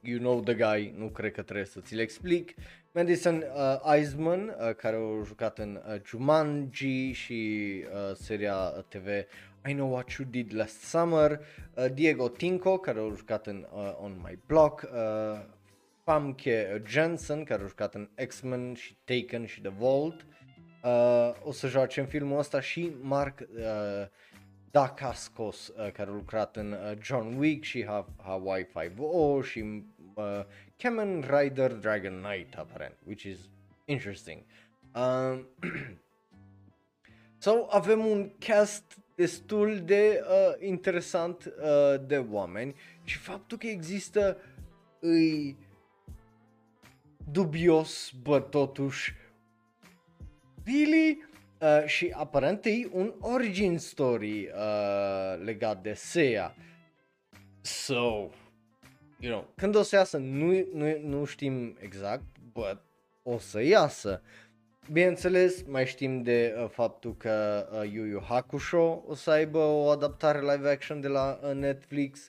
[0.00, 2.54] You know the guy, nu cred că trebuie să ți-l explic.
[2.92, 8.54] Madison uh, Eisman, uh, care a jucat în uh, Jumanji și uh, seria
[8.88, 9.06] TV
[9.68, 11.40] I Know What You Did Last Summer,
[11.74, 15.40] uh, Diego Tinko, care a jucat în uh, On My Block, uh,
[16.04, 20.26] Famke Jensen, care a jucat în X-Men și Taken și The Vault,
[20.84, 24.06] uh, o să joace în filmul ăsta și Mark uh,
[24.76, 27.86] Dacascos, uh, care a lucrat în uh, John Wick și
[28.22, 29.82] Hawaii 5.0 și
[30.14, 30.24] uh,
[30.76, 33.38] Kamen Rider Dragon Knight, aparent, which is
[33.84, 34.42] interesting.
[34.96, 35.40] Uh,
[37.38, 44.36] so, avem un cast destul de uh, interesant uh, de oameni și faptul că există
[45.00, 45.56] îi
[47.30, 49.14] dubios, bă, totuși,
[50.64, 51.24] really?
[51.60, 56.54] Uh, și aparent e un origin story uh, legat de Seiya.
[57.60, 58.30] So,
[59.18, 62.80] you know, când o să iasă, nu, nu, nu știm exact, but
[63.22, 64.22] o să iasă.
[64.92, 69.88] Bineînțeles, mai știm de uh, faptul că uh, Yu Yu Hakusho o să aibă o
[69.88, 72.28] adaptare live action de la uh, Netflix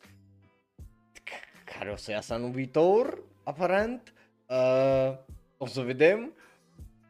[1.77, 4.13] care o să iasă anul viitor, aparent.
[4.49, 5.17] Uh,
[5.57, 6.33] o să vedem.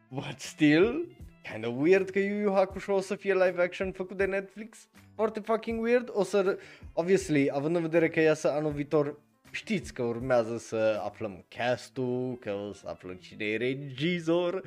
[0.08, 1.16] But still,
[1.52, 4.88] kind of weird că Yu Yu Hakusho o să fie live action făcut de Netflix.
[5.14, 6.08] Foarte fucking weird.
[6.12, 6.58] O să,
[6.92, 9.18] obviously, având în vedere că iasă anul viitor,
[9.50, 14.62] știți că urmează să aflăm castul, că o să aflăm cine e regizor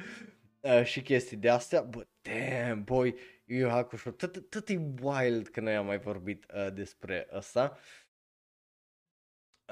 [0.59, 3.15] uh, și chestii de astea, but damn, boy,
[3.45, 7.77] Yu Yu Hakusho, tot, tot e wild că noi am mai vorbit uh, despre asta.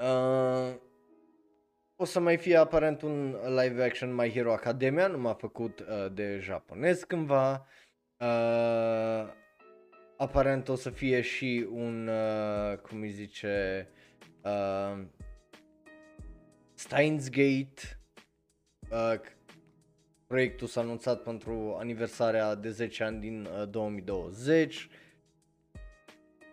[0.02, 0.74] Uh,
[2.00, 6.12] o să mai fie aparent un live action My Hero Academia, nu m-a făcut uh,
[6.12, 7.66] de japonez cândva.
[8.18, 9.32] Uh,
[10.16, 13.88] aparent o să fie și un, uh, cum îi zice,
[14.42, 15.04] uh,
[16.74, 18.00] Steins Gate,
[18.90, 19.20] uh,
[20.26, 24.88] Proiectul s-a anunțat pentru aniversarea de 10 ani din uh, 2020.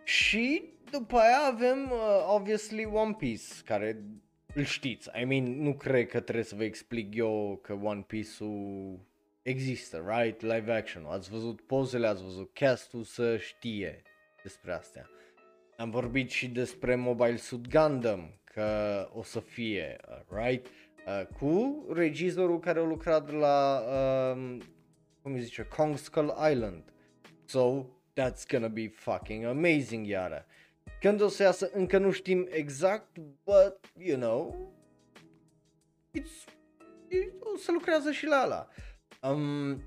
[0.04, 4.04] Și după aia avem, uh, obviously, One Piece, care
[4.58, 5.10] îl știți.
[5.22, 9.00] I mean, nu cred că trebuie să vă explic eu că One Piece-ul
[9.42, 10.42] există, right?
[10.42, 14.02] Live action Ați văzut pozele, ați văzut castul să știe
[14.44, 15.10] despre astea.
[15.78, 20.68] Am vorbit și despre Mobile Suit Gundam, că o să fie, uh, right?
[20.68, 24.58] Uh, cu regizorul care a lucrat la, uh,
[25.22, 26.84] cum îi zice, Kong Skull Island.
[27.46, 30.46] So, that's gonna be fucking amazing, iară.
[31.00, 34.72] Când o să iasă, încă nu știm exact, but, you know,
[36.20, 36.54] it's,
[37.10, 38.68] it, o să lucrează și la ala.
[39.22, 39.82] Um,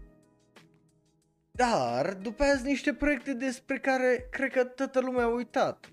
[1.51, 5.93] Dar după aia sunt niște proiecte despre care cred că toată lumea a uitat.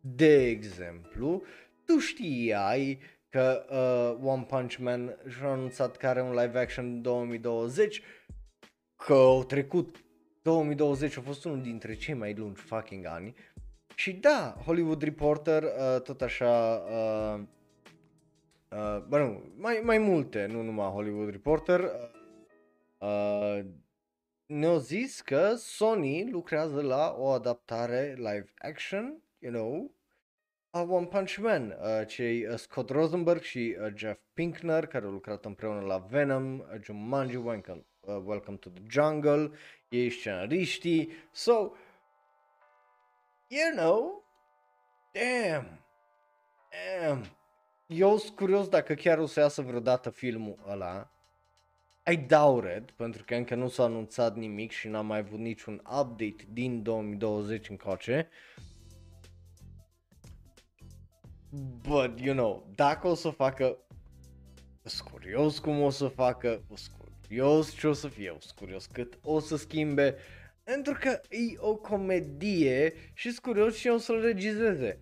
[0.00, 1.42] De exemplu,
[1.84, 7.02] tu știai că uh, One Punch Man și-a anunțat că are un live action în
[7.02, 8.02] 2020,
[8.96, 10.04] că au trecut
[10.42, 13.34] 2020 a fost unul dintre cei mai lungi fucking ani
[13.98, 17.40] și da, Hollywood Reporter uh, tot așa uh,
[18.70, 21.80] uh, bă nu, mai, mai multe, nu numai Hollywood Reporter.
[21.80, 23.64] Uh, uh,
[24.46, 29.90] ne-au zis că Sony lucrează la o adaptare live action, you know,
[30.70, 35.10] a One Punch Man, uh, cei uh, Scott Rosenberg și uh, Jeff Pinkner, care au
[35.10, 39.50] lucrat împreună la Venom, uh, Jumanji, Welcome, uh, Welcome to the Jungle,
[39.88, 41.72] ei scenariștii, so,
[43.48, 44.24] you know,
[45.12, 45.84] damn,
[47.00, 47.36] damn,
[47.86, 51.10] eu sunt curios dacă chiar o să iasă vreodată filmul ăla,
[52.12, 55.74] I doubt it, pentru că încă nu s-a anunțat nimic și n-am mai avut niciun
[55.74, 58.28] update din 2020 încoace.
[61.88, 63.78] But, you know, dacă o să facă,
[64.82, 69.18] sunt curios cum o să facă, sunt curios ce o să fie, sunt curios cât
[69.22, 70.16] o să schimbe,
[70.66, 74.98] pentru că e o comedie și sunt curios și o să-l regizeze.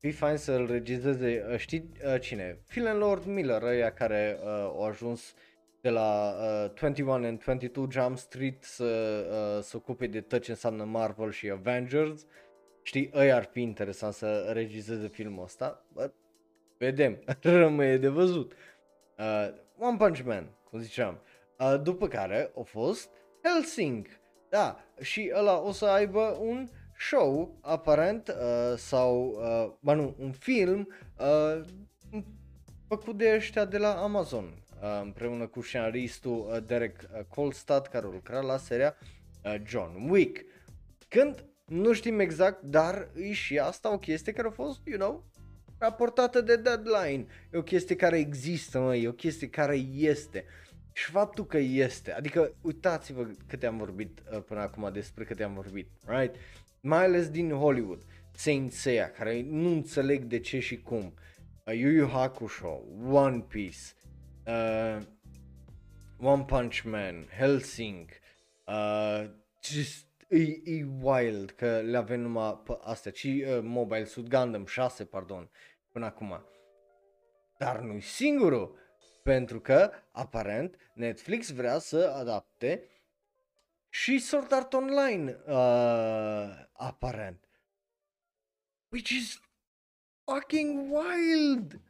[0.00, 2.60] E fain să-l regizeze, uh, știi uh, cine?
[2.66, 5.36] Phil Lord Miller, ăia care uh, au ajuns uh,
[5.80, 8.84] de la uh, 21 and 22 Jump Street să
[9.56, 12.26] uh, se ocupe de tot ce înseamnă Marvel și Avengers.
[12.82, 16.14] Știi, ăia ar fi interesant să regizeze filmul ăsta, but
[16.78, 18.52] vedem, rămâne de văzut.
[19.18, 21.20] Uh, One Punch Man, cum ziceam.
[21.58, 23.10] Uh, după care a fost
[23.42, 24.19] Helsing.
[24.50, 30.32] Da, și ăla o să aibă un show, aparent, uh, sau, uh, bă nu, un
[30.32, 31.60] film uh,
[32.88, 38.06] făcut de ăștia de la Amazon, Uh, împreună cu scenaristul uh, Derek uh, Kolstad care
[38.06, 38.96] a lucrat la seria
[39.66, 40.44] John Wick.
[41.08, 45.24] Când nu știm exact, dar e și asta o chestie care a fost, you know,
[45.78, 47.26] raportată de deadline.
[47.52, 50.44] E o chestie care există, mă, e o chestie care este.
[51.00, 55.54] Și faptul că este, adică uitați-vă câte am vorbit uh, până acum despre câte am
[55.54, 56.34] vorbit, right?
[56.80, 61.14] Mai ales din Hollywood, Saint Seiya, care nu înțeleg de ce și cum,
[61.66, 63.78] uh, Yu Yu Hakusho, One Piece,
[64.46, 65.02] uh,
[66.18, 68.08] One Punch Man, Helsing,
[68.66, 69.30] uh,
[69.62, 74.66] just, e, e wild că le avem numai pe astea, și uh, Mobile Suit Gundam
[74.66, 75.50] 6, pardon,
[75.92, 76.44] până acum.
[77.58, 78.78] Dar nu-i singurul,
[79.22, 82.84] pentru că, aparent, Netflix vrea să adapte
[83.88, 87.48] și Sword Art Online, uh, aparent.
[88.88, 89.40] Which is
[90.24, 91.80] fucking wild!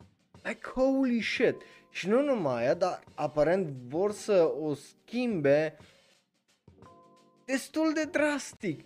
[0.42, 1.62] Like, holy shit!
[1.90, 5.76] Și nu numai aia, dar aparent vor să o schimbe
[7.44, 8.84] destul de drastic.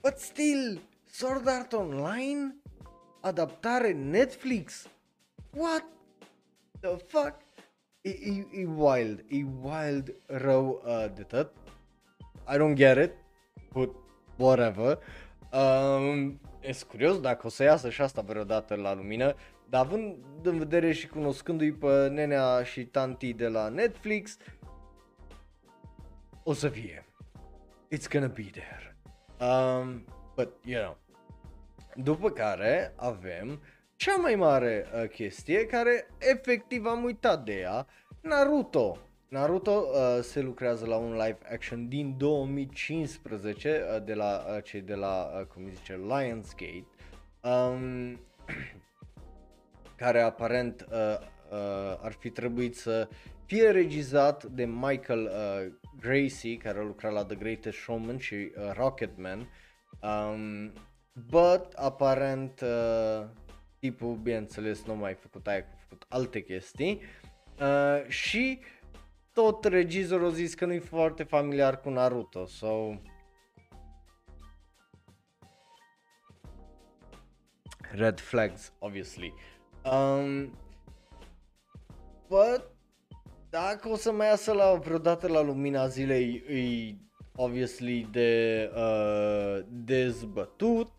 [0.00, 2.56] But still, Sword Art Online,
[3.20, 4.88] adaptare Netflix.
[5.56, 5.84] What
[6.80, 7.49] the fuck?
[8.02, 11.52] E, e, e wild, e wild rău uh, de tot.
[12.48, 13.12] I don't get it,
[13.72, 13.94] but
[14.36, 14.98] whatever.
[15.52, 19.34] Um, e curios dacă o să iasă și asta vreodată la lumină.
[19.68, 24.36] Dar având în vedere și cunoscându-i pe nenea și tanti de la Netflix,
[26.42, 27.04] o să fie.
[27.94, 28.96] It's gonna be there.
[29.40, 30.96] Um, but, you know.
[31.94, 33.60] După care avem
[34.00, 37.86] cea mai mare uh, chestie care efectiv am uitat de ea,
[38.20, 38.98] Naruto.
[39.28, 44.80] Naruto uh, se lucrează la un live action din 2015 uh, de la uh, cei
[44.80, 46.86] de la, uh, cum zice, Lionsgate.
[47.42, 48.20] Um,
[49.96, 50.96] care aparent uh,
[51.50, 53.08] uh, ar fi trebuit să
[53.44, 58.72] fie regizat de Michael uh, Gracie, care a lucrat la The Greatest Showman și uh,
[58.76, 59.48] Rocketman.
[60.02, 60.72] Um,
[61.12, 63.26] but aparent uh,
[63.80, 67.00] tipul, bineînțeles, nu mai făcut aia, a făcut alte chestii.
[67.60, 68.60] Uh, și
[69.32, 72.94] tot regizorul a zis că nu-i foarte familiar cu Naruto, so...
[77.92, 79.34] Red flags, obviously.
[79.92, 80.58] Um,
[82.28, 82.70] but,
[83.50, 86.94] dacă o să mai iasă la vreodată la lumina zilei, e
[87.34, 90.92] obviously de uh, dezbătut.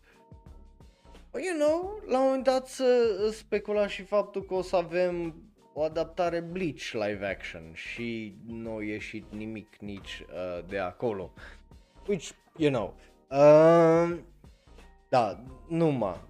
[1.34, 5.34] You know, la un moment dat să specula și faptul că o să avem
[5.72, 11.32] o adaptare Bleach live action și nu a ieșit nimic nici uh, de acolo.
[12.06, 12.94] Which, you know,
[13.28, 14.18] uh,
[15.08, 16.20] da, numai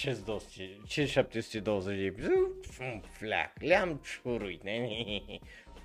[0.00, 0.44] ce-ți dos,
[0.86, 3.00] ce 720 de episoade?
[3.10, 4.62] Flac, le-am ciuruit.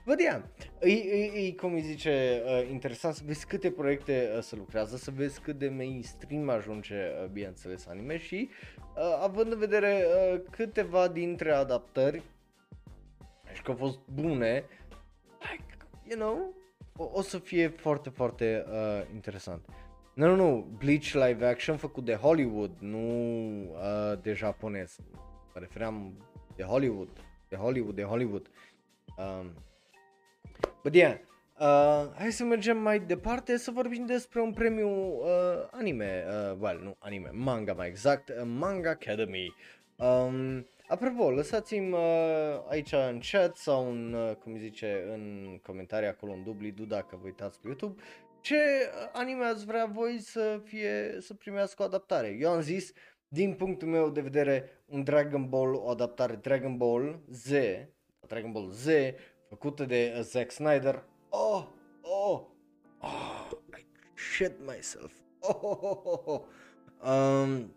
[0.08, 0.42] But yeah,
[0.80, 4.98] e, e, e cum îi zice, uh, interesant să vezi câte proiecte uh, se lucrează,
[4.98, 10.42] să vezi cât de mainstream ajunge, uh, bineînțeles, anime și uh, având în vedere uh,
[10.50, 12.22] câteva dintre adaptări
[13.54, 14.66] și că au fost bune,
[15.40, 15.78] like,
[16.10, 16.54] you know,
[16.98, 19.66] o, o să fie foarte, foarte uh, interesant.
[20.14, 23.08] Nu, nu, nu, Bleach live action făcut de Hollywood, nu
[23.62, 24.98] uh, de japonez.
[25.54, 27.10] Mă refeream de Hollywood,
[27.50, 28.50] de Hollywood, de Hollywood.
[29.18, 29.66] Um,
[30.84, 31.18] but yeah,
[31.60, 36.80] uh, hai să mergem mai departe să vorbim despre un premiu uh, anime, uh, well,
[36.84, 39.54] nu anime, manga mai exact, uh, Manga Academy.
[39.96, 42.00] Um, apropo, lăsați-mi uh,
[42.70, 47.26] aici în chat sau în, uh, cum zice, în comentarii acolo în dubli, dacă vă
[47.26, 48.02] uitați pe YouTube,
[48.42, 48.58] ce
[49.14, 52.38] anime ați vrea voi să fie, să primească o adaptare.
[52.40, 52.94] Eu am zis,
[53.28, 57.52] din punctul meu de vedere, un Dragon Ball, o adaptare Dragon Ball Z,
[58.28, 58.88] Dragon Ball Z,
[59.50, 61.04] făcută de Zack Snyder.
[61.30, 61.66] Oh,
[62.02, 62.42] oh,
[63.02, 65.12] oh, I shit myself.
[65.40, 66.42] Oh, oh, oh, oh, oh.
[67.10, 67.74] Um,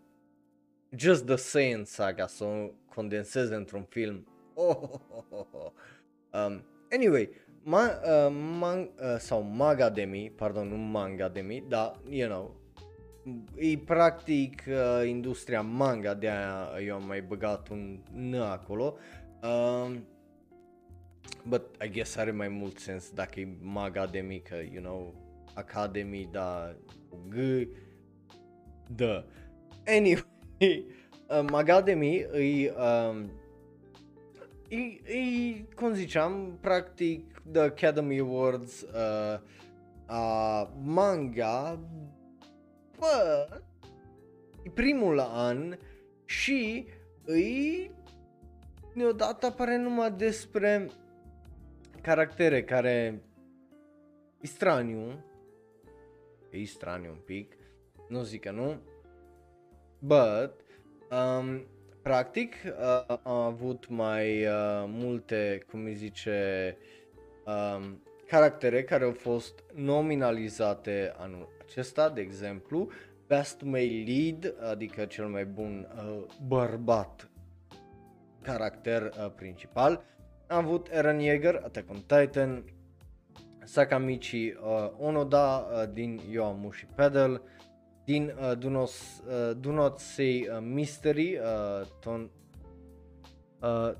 [0.95, 4.27] just the Saiyan saga să o condenseze într-un film.
[4.53, 5.71] Oh, oh, oh, oh, oh.
[6.33, 7.29] Um, anyway,
[7.63, 12.55] ma, uh, man, uh, sau Magademi, pardon, nu Mangademi, dar, you know,
[13.55, 18.97] e practic uh, industria manga, de aia eu am mai băgat un N acolo.
[19.43, 20.07] Um,
[21.45, 25.13] but I guess are mai mult sens dacă e Magademi, că, you know,
[25.53, 26.75] Academy, da,
[27.29, 27.67] G,
[28.95, 29.25] da.
[29.87, 30.25] Anyway,
[30.59, 33.29] uh, Magademi e, um,
[34.67, 34.77] e,
[35.13, 39.39] e, cum ziceam, practic The Academy Awards uh,
[40.05, 41.79] a manga,
[42.99, 43.47] bă,
[44.63, 45.77] e primul an
[46.25, 46.85] și
[47.25, 47.91] îi
[48.95, 50.87] deodată apare numai despre
[52.01, 53.21] caractere care
[54.41, 55.25] e straniu,
[56.49, 57.53] e straniu un pic,
[58.07, 58.79] nu zic că nu,
[59.99, 60.53] but
[61.11, 61.65] um,
[62.01, 66.77] practic uh, a avut mai uh, multe, cum îi zice,
[67.45, 72.89] um, caractere care au fost nominalizate anul acesta, de exemplu,
[73.27, 77.29] Best Male Lead, adică cel mai bun uh, bărbat
[78.41, 80.03] caracter uh, principal.
[80.51, 82.63] Am avut Eren Yeager, Attack on Titan,
[83.63, 87.41] Sakamichi uh, Onoda uh, din Yoamushi Pedal,
[88.05, 92.29] din uh, Do, Not, uh, Do Not Say uh, Mystery, uh, ton,
[93.61, 93.91] uh,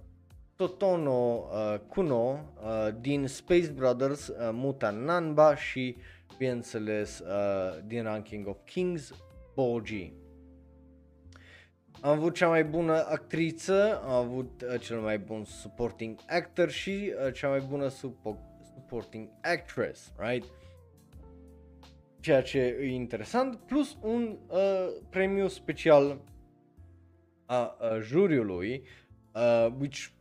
[0.56, 5.96] Totono uh, Kuno uh, din Space Brothers, uh, Muta Nanba și,
[6.38, 9.14] bineînțeles, uh, din Ranking of Kings,
[9.56, 10.21] Boji.
[12.04, 17.14] Am avut cea mai bună actriță, am avut uh, cel mai bun supporting actor și
[17.26, 20.46] uh, cea mai bună supo- supporting actress, right?
[22.20, 26.22] Ceea ce e interesant, plus un uh, premiu special
[27.46, 28.88] a uh, juriului,
[29.34, 30.12] uh, which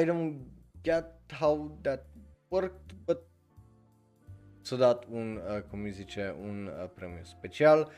[0.00, 0.36] I don't
[0.82, 1.06] get
[1.38, 2.06] how that
[2.48, 3.22] worked, but
[4.60, 7.78] s-a dat un, uh, cum îi zice, un uh, premiu special.
[7.80, 7.92] Uh,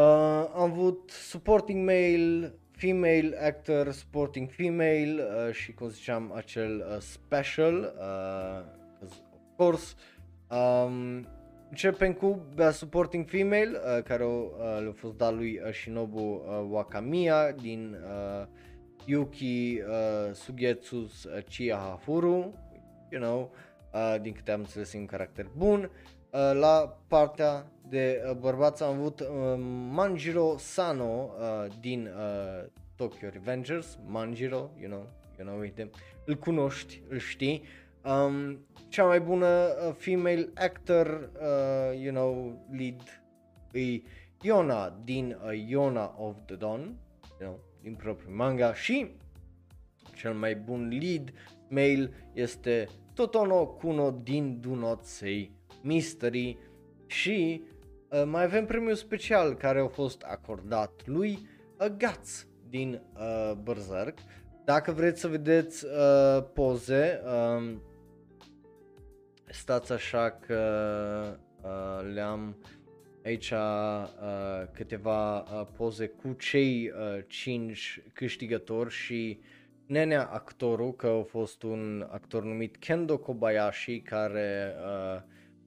[0.00, 7.94] am avut supporting male, female actor, supporting female uh, și cum ziceam acel uh, special,
[7.98, 8.64] uh,
[9.02, 9.16] of
[9.56, 9.94] course.
[10.50, 11.26] Um,
[11.68, 16.66] începem cu Best Supporting Female, uh, care uh, le-a fost dat lui uh, Shinobu uh,
[16.70, 18.46] Wakamiya din uh,
[19.04, 22.54] Yuki uh, Sugetsu uh, Chihafuru,
[23.10, 23.50] you know,
[23.92, 25.80] uh, din câte am înțeles un caracter bun.
[25.80, 26.15] Uh,
[26.52, 29.26] la partea de uh, bărbați am avut uh,
[29.90, 35.06] Manjiro Sano uh, din uh, Tokyo Revengers, Manjiro, you know,
[35.38, 35.90] you know him,
[36.24, 37.62] îl cunoști, îl știi.
[38.04, 38.58] Um,
[38.88, 43.22] cea mai bună uh, female actor, uh, you know, lead
[43.72, 44.02] e
[44.42, 46.80] Yona din uh, Yona of the Dawn,
[47.40, 49.10] you know, din propriul manga și
[50.14, 51.32] cel mai bun lead
[51.68, 55.55] male este Totono Kuno din Do Not Say
[55.86, 56.58] Mystery
[57.06, 57.62] și
[58.08, 64.18] uh, mai avem premiul special care a fost acordat lui uh, Guts din uh, Berserk.
[64.64, 67.82] Dacă vreți să vedeți uh, poze, um,
[69.48, 70.60] stați așa că
[71.62, 72.56] uh, le-am
[73.24, 74.08] aici uh,
[74.72, 79.40] câteva uh, poze cu cei uh, cinci câștigători și
[79.86, 85.22] nenea actorul, că a fost un actor numit Kendo Kobayashi care uh,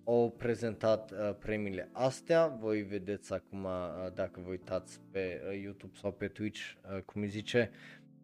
[0.09, 3.71] au prezentat uh, premiile astea, voi vedeți acum uh,
[4.13, 7.71] dacă vă uitați pe uh, YouTube sau pe Twitch, uh, cum îi zice,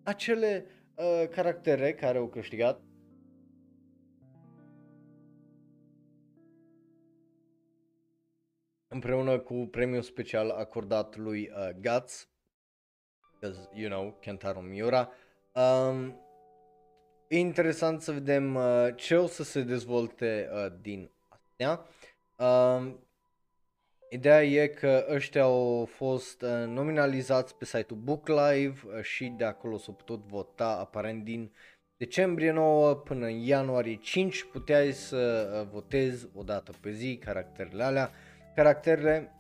[0.04, 0.66] acele
[0.96, 2.82] uh, caractere care au câștigat
[8.88, 12.30] împreună cu premiul special acordat lui uh, Guts,
[13.74, 15.12] you know, Kentaro Miura.
[15.54, 16.20] Um,
[17.28, 21.10] interesant să vedem uh, ce o să se dezvolte uh, din
[21.58, 21.86] astea.
[22.48, 23.00] Um,
[24.10, 29.44] Ideea e că ăștia au fost uh, nominalizați pe site-ul Book Live uh, și de
[29.44, 31.52] acolo s-au putut vota aparent din
[31.98, 37.84] decembrie 9 până în ianuarie 5 puteai să uh, votezi o dată pe zi caracterele
[37.84, 38.12] alea.
[38.56, 39.36] Caracterele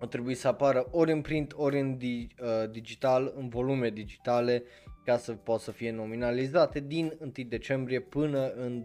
[0.00, 4.62] au trebuit să apară ori în print, ori în di- uh, digital, în volume digitale,
[5.08, 8.82] ca să poată să fie nominalizate din 1 decembrie până în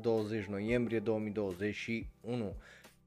[0.00, 2.54] 20 noiembrie 2021.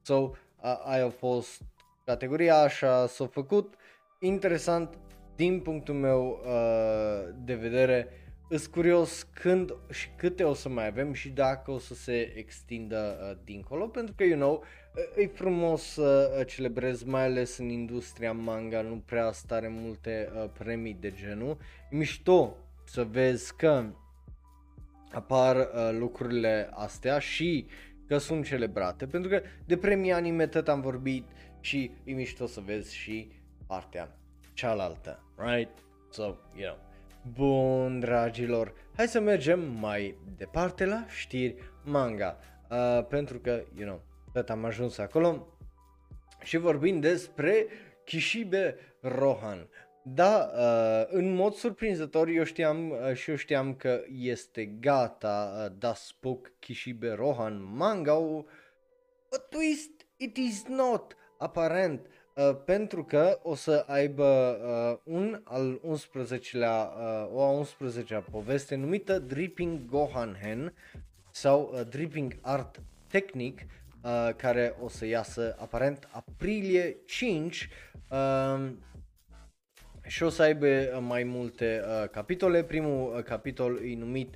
[0.01, 1.61] So, a, aia a fost
[2.05, 3.73] categoria, așa s-a făcut.
[4.19, 4.97] Interesant,
[5.35, 8.07] din punctul meu uh, de vedere,
[8.47, 13.17] îs curios când și câte o să mai avem și dacă o să se extindă
[13.21, 14.63] uh, dincolo, pentru că, you know,
[15.15, 20.49] e frumos să uh, celebrez, mai ales în industria manga, nu prea stare multe uh,
[20.57, 21.57] premii de genul.
[21.89, 23.85] E mișto să vezi că
[25.11, 27.67] apar uh, lucrurile astea și
[28.07, 31.25] că sunt celebrate, pentru că de premii anime tot am vorbit
[31.59, 33.31] și e mișto să vezi și
[33.67, 34.17] partea
[34.53, 35.71] cealaltă, right?
[36.11, 36.23] So,
[36.55, 36.77] you know.
[37.33, 42.37] Bun, dragilor, hai să mergem mai departe la știri manga,
[42.69, 44.01] uh, pentru că, you know,
[44.33, 45.47] tot am ajuns acolo.
[46.41, 47.67] Și vorbim despre
[48.03, 49.69] Kishibe Rohan.
[50.03, 55.75] Da, uh, în mod surprinzător eu știam uh, și eu știam că este gata uh,
[55.79, 57.75] Da Spook Kishibe Rohan.
[57.75, 58.13] Manga
[59.31, 62.05] A twist it is not, aparent,
[62.35, 68.75] uh, pentru că o să aibă uh, un al 11-lea, uh, o a 11-a poveste
[68.75, 70.73] numită Dripping Gohan Hen
[71.31, 73.61] sau uh, Dripping Art Technic,
[74.03, 77.69] uh, care o să iasă aparent aprilie 5.
[78.09, 78.71] Uh,
[80.09, 82.63] și o să aibă uh, mai multe uh, capitole.
[82.63, 84.35] Primul uh, capitol e numit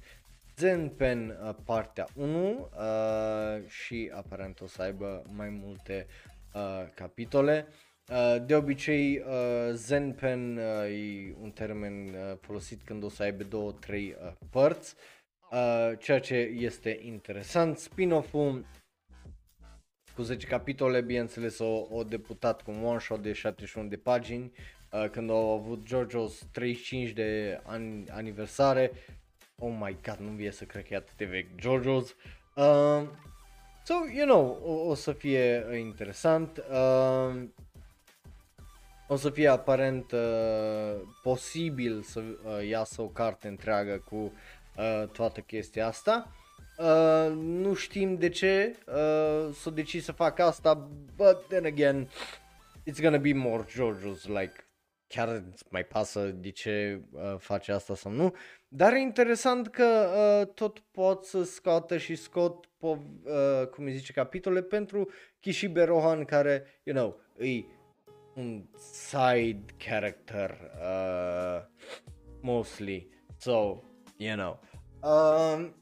[0.57, 6.07] Zenpen uh, partea 1 uh, și aparent o să aibă mai multe
[6.53, 7.67] uh, capitole.
[8.09, 13.43] Uh, de obicei, uh, Zenpen uh, e un termen uh, folosit când o să aibă
[13.43, 14.95] două, trei uh, părți,
[15.51, 17.77] uh, ceea ce este interesant.
[17.77, 18.65] Spin-off-ul
[20.15, 24.51] cu 10 capitole, bineînțeles, o, o deputat cu un one-shot de 71 de pagini,
[24.91, 28.91] uh, când au avut JoJo's 35 de an- aniversare.
[29.55, 32.15] Oh my god, nu vie să cred că e atât de vechi JoJo's.
[32.55, 33.07] Uh,
[33.83, 36.63] so, you know, o, o să fie uh, interesant.
[36.71, 37.43] Uh,
[39.07, 45.39] o să fie aparent uh, posibil să uh, iasă o carte întreagă cu uh, toată
[45.39, 46.31] chestia asta.
[46.77, 52.09] Uh, nu știm de ce uh, s-a decis să facă asta, but then again,
[52.89, 54.53] it's gonna be more JoJo's, like,
[55.07, 58.35] chiar îți mai pasă de ce uh, face asta sau nu.
[58.67, 63.93] Dar e interesant că uh, tot pot să scoată și scot, po- uh, cum îi
[63.93, 65.09] zice, capitole pentru
[65.39, 67.63] Kishibe Rohan, care, you know, e
[68.35, 71.61] un side character, uh,
[72.41, 73.09] mostly.
[73.37, 73.83] So,
[74.17, 74.59] you know.
[75.01, 75.75] Um,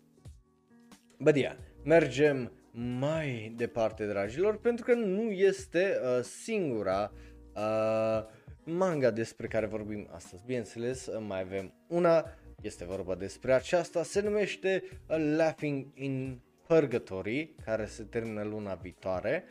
[1.24, 2.51] But yeah, mergem
[2.99, 7.11] mai departe, dragilor, pentru că nu este uh, singura
[7.55, 8.24] uh,
[8.63, 10.43] manga despre care vorbim astăzi.
[10.45, 12.26] Bineînțeles, uh, mai avem una,
[12.61, 19.43] este vorba despre aceasta, se numește uh, Laughing in Purgatory, care se termină luna viitoare.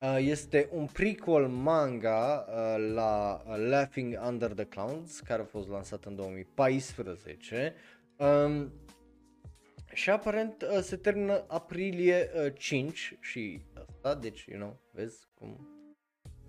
[0.00, 5.68] Uh, este un prequel manga uh, la uh, Laughing Under the Clowns, care a fost
[5.68, 7.74] lansat în 2014.
[9.98, 15.26] Um, și aparent uh, se termină aprilie uh, 5 și asta, deci, you know, vezi
[15.34, 15.68] cum...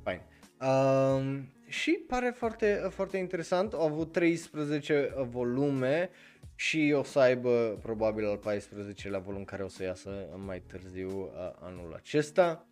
[0.03, 0.27] Fine.
[0.69, 6.09] Um, și pare foarte, uh, foarte interesant, au avut 13 uh, volume
[6.55, 11.29] și o să aibă probabil al 14-lea volum care o să iasă mai târziu uh,
[11.59, 12.67] anul acesta.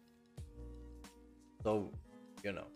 [1.62, 1.90] So,
[2.44, 2.72] you know.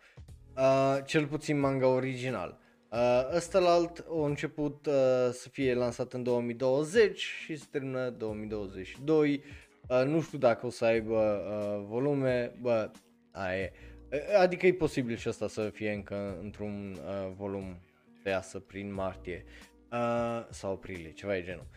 [0.57, 2.60] Uh, cel puțin manga original.
[2.91, 4.93] Uh, ăsta la alt a început uh,
[5.31, 9.43] să fie lansat în 2020 și se termină 2022.
[9.89, 12.91] Uh, nu știu dacă o să aibă uh, volume, bă,
[13.31, 13.71] aia e.
[14.11, 17.79] Uh, Adică e posibil și asta să fie încă într-un uh, volum
[18.23, 19.45] de iasă prin martie
[19.91, 21.67] uh, sau aprilie, ceva de genul.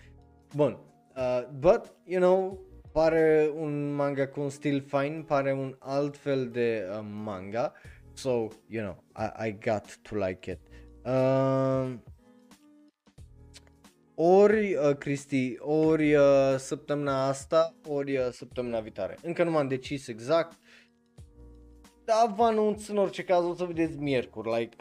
[0.54, 0.78] Bun,
[1.16, 2.60] uh, but, you know,
[2.92, 7.72] pare un manga cu un stil fine, pare un alt fel de uh, manga,
[8.12, 10.58] so, you know, I, I got to like it.
[11.04, 11.94] Uh,
[14.14, 19.16] ori, uh, Cristi, ori uh, săptămâna asta, ori uh, săptămâna viitoare.
[19.22, 20.58] Încă nu m-am decis exact.
[22.04, 24.76] da, vă anunț în orice caz, o să vedeți miercuri, like,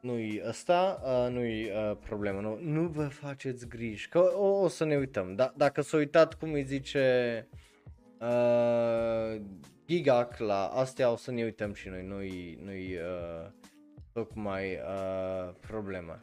[0.00, 4.84] nu-i ăsta, uh, nu-i uh, problemă, nu, nu vă faceți griji, că o, o să
[4.84, 7.48] ne uităm, da, dacă s-a uitat cum îi zice
[8.20, 9.40] uh,
[9.86, 13.59] Gigac la astea, o să ne uităm și noi, nu-i, nu-i uh,
[14.12, 16.20] tocmai uh, problema.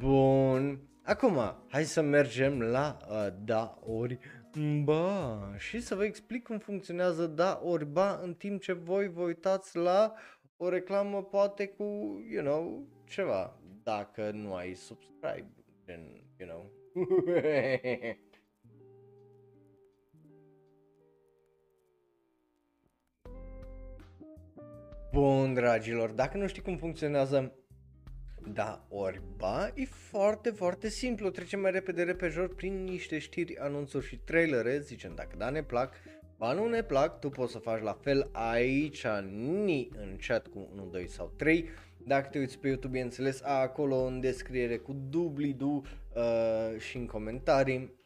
[0.00, 1.38] Bun, acum,
[1.68, 4.18] hai să mergem la uh, da ori
[4.84, 9.22] ba și să vă explic cum funcționează da ori ba în timp ce voi vă
[9.22, 10.14] uitați la
[10.56, 11.84] o reclamă poate cu,
[12.30, 15.52] you know, ceva, dacă nu ai subscribe,
[15.84, 16.70] gen, you know.
[25.12, 27.54] Bun, dragilor, dacă nu știi cum funcționează
[28.46, 31.30] da ori ba, e foarte, foarte simplu.
[31.30, 35.94] Trecem mai repede repejor prin niște știri, anunțuri și trailere, zicem dacă da ne plac,
[36.36, 39.06] ba nu ne plac, tu poți să faci la fel aici,
[39.64, 41.68] ni în chat cu 1, 2 sau 3.
[42.06, 45.82] Dacă te uiți pe YouTube, bineînțeles, acolo în descriere cu dubli-du
[46.14, 47.99] uh, și în comentarii.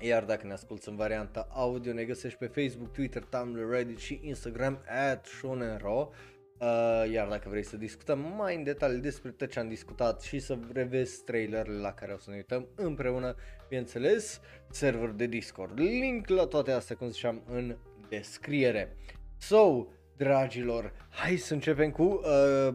[0.00, 4.20] Iar dacă ne asculti în varianta audio, ne găsești pe Facebook, Twitter, Tumblr, Reddit și
[4.22, 4.78] Instagram
[5.08, 6.10] at shonenro.
[6.58, 10.38] Uh, iar dacă vrei să discutăm mai în detaliu despre tot ce am discutat și
[10.38, 13.34] să revezi trailerele la care o să ne uităm împreună,
[13.68, 14.40] bineînțeles,
[14.70, 15.78] server de Discord.
[15.78, 17.76] Link la toate astea, cum ziceam, în
[18.08, 18.96] descriere.
[19.36, 19.86] So,
[20.16, 22.74] dragilor, hai să începem cu uh,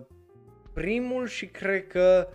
[0.73, 2.27] primul și cred că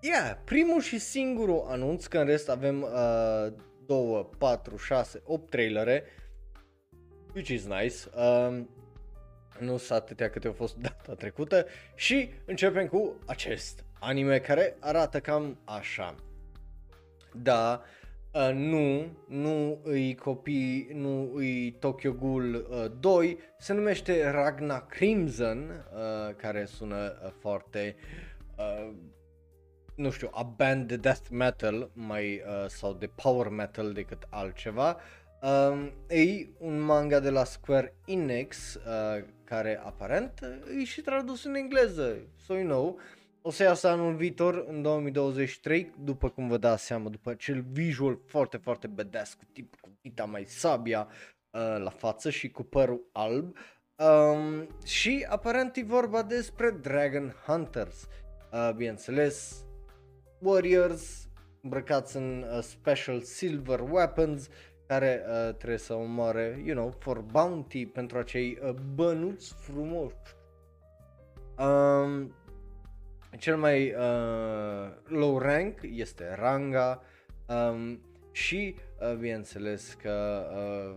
[0.00, 3.52] Yeah, primul și singurul anunț, că în rest avem uh,
[3.86, 6.04] 2, 4, 6, 8 trailere,
[7.34, 7.94] which is nice.
[8.16, 8.60] Uh,
[9.58, 15.20] nu sunt atâtea câte au fost data trecută și începem cu acest anime care arată
[15.20, 16.14] cam așa.
[17.32, 17.82] Da,
[18.32, 25.86] uh, nu, nu îi copii, nu îi Tokyo Ghoul uh, 2, se numește Ragna Crimson,
[25.92, 27.96] uh, care sună uh, foarte,
[28.56, 28.92] uh,
[29.98, 34.96] nu știu, a band de death metal mai uh, sau de power metal decât altceva.
[35.42, 40.40] Um, e un manga de la Square Enix uh, care aparent
[40.80, 42.98] e și tradus în engleză, so you know.
[43.42, 48.18] O să iasă anul viitor, în 2023, după cum vă dați seama, după acel visual
[48.26, 51.08] foarte, foarte badass cu tip cu dita mai sabia
[51.50, 53.56] uh, la față și cu părul alb.
[53.96, 58.08] Um, și aparent e vorba despre Dragon Hunters.
[58.52, 59.64] Uh, bineînțeles,
[60.38, 61.28] Warriors
[61.62, 64.48] îmbrăcați în uh, special silver weapons
[64.86, 70.14] care uh, trebuie să omoare, you know, for bounty pentru acei uh, bănuți frumoși.
[71.58, 72.34] Um,
[73.38, 77.02] cel mai uh, low rank este Ranga
[77.46, 80.96] um, și uh, bineînțeles că uh,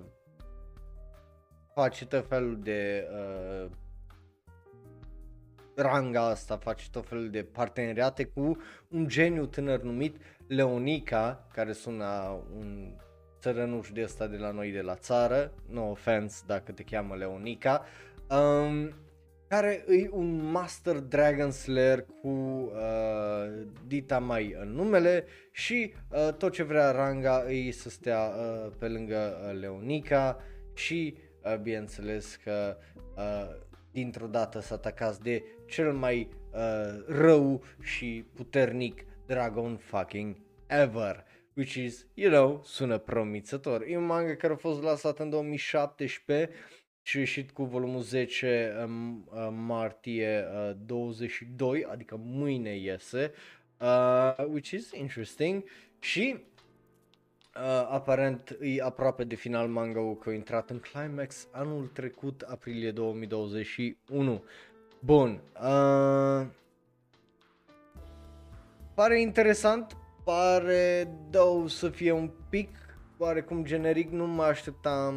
[1.74, 3.72] face tot felul de uh,
[5.76, 8.58] ranga asta face tot felul de parteneriate cu
[8.88, 10.16] un geniu tânăr numit
[10.48, 12.96] Leonica, care sună un
[13.40, 17.86] țărănuș de ăsta de la noi de la țară, no offense dacă te cheamă Leonica,
[18.30, 18.94] um,
[19.48, 26.52] care e un Master Dragon Slayer cu uh, dita mai în numele și uh, tot
[26.52, 30.38] ce vrea Ranga e să stea uh, pe lângă uh, Leonica
[30.74, 32.78] și uh, bineînțeles că
[33.16, 40.36] uh, dintr-o dată s-a atacat de cel mai uh, rău și puternic dragon fucking
[40.68, 43.84] ever which is, you know, sună promițător.
[43.88, 46.50] E un manga care a fost lansat în 2017
[47.02, 53.32] și a ieșit cu volumul 10 în uh, martie uh, 22, adică mâine iese,
[53.80, 55.64] uh, which is interesting
[56.00, 56.38] și
[57.56, 62.92] uh, aparent e aproape de final manga că a intrat în climax anul trecut, aprilie
[62.92, 64.44] 2021.
[65.00, 66.48] Bun, uh,
[68.94, 72.70] pare interesant, pare dău să fie un pic
[73.18, 75.16] oarecum generic, nu mă așteptam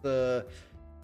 [0.00, 0.46] să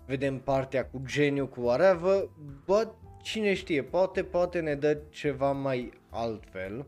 [0.06, 2.28] vedem partea cu geniu, cu whatever,
[2.64, 6.86] but cine știe, poate, poate ne dă ceva mai altfel.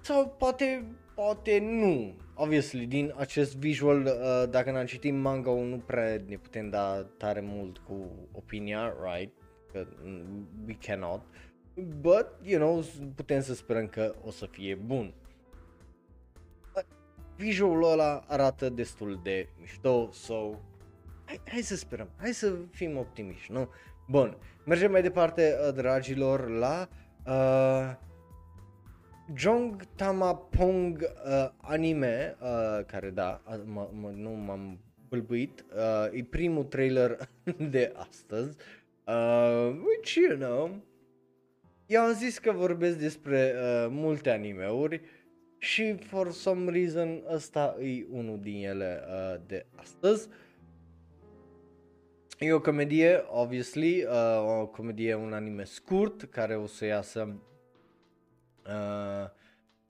[0.00, 0.84] Sau poate,
[1.18, 2.14] poate nu.
[2.34, 7.40] Obviously, din acest visual, uh, dacă ne-am citit manga nu prea ne putem da tare
[7.40, 9.32] mult cu opinia, right?
[9.72, 9.86] Că
[10.66, 11.20] we cannot.
[11.20, 11.48] Uh,
[12.00, 15.14] But, you know, putem să sperăm că o să fie bun.
[17.36, 20.50] Visualul ăla arată destul de mișto, so
[21.24, 23.68] hai, hai să sperăm, hai să fim optimiști, nu?
[24.08, 26.88] Bun, mergem mai departe, uh, dragilor, la
[27.26, 28.07] uh,
[29.34, 36.64] Jong Tamapong uh, anime, uh, care da, m- m- nu m-am bâlbuit, uh, e primul
[36.64, 37.28] trailer
[37.70, 38.56] de astăzi,
[39.06, 40.82] uh, which, you know,
[41.86, 45.00] eu am zis că vorbesc despre uh, multe animeuri
[45.58, 50.28] și for some reason ăsta e unul din ele uh, de astăzi.
[52.38, 57.42] E o comedie, obviously, uh, o comedie, un anime scurt care o să iasă
[58.68, 59.30] uh,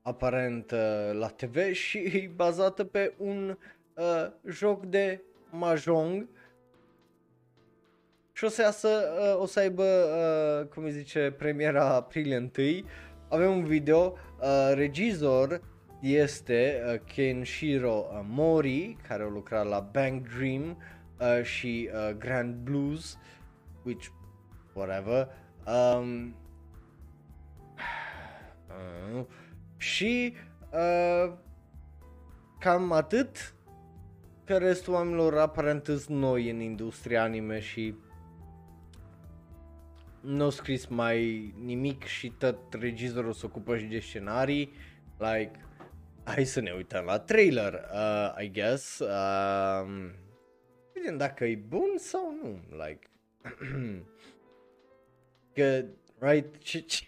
[0.03, 3.59] aparent uh, la TV și e bazată pe un
[3.95, 6.29] uh, joc de mahjong
[8.33, 12.51] și o să iasă, uh, o să aibă, uh, cum îi zice, premiera aprilie 1.
[13.29, 15.61] Avem un video, uh, regizor
[16.01, 20.83] este uh, Kenshiro Mori, care a lucrat la Bank Dream
[21.21, 23.19] uh, și uh, Grand Blues,
[23.83, 24.07] which,
[24.73, 25.29] whatever.
[25.67, 26.35] Um,
[29.15, 29.25] uh,
[29.77, 30.35] și
[30.73, 31.33] uh,
[32.59, 33.55] cam atât
[34.45, 37.95] că restul oamenilor aparent noi în industria anime și
[40.21, 44.73] nu au scris mai nimic și tot regizorul se ocupă și de scenarii.
[45.19, 45.51] Like,
[46.25, 48.99] hai să ne uităm la trailer, uh, I guess.
[48.99, 50.11] Uh,
[50.93, 52.61] vedem dacă e bun sau nu.
[52.85, 53.09] Like,
[55.55, 55.85] că,
[56.19, 57.05] right, ce, ce,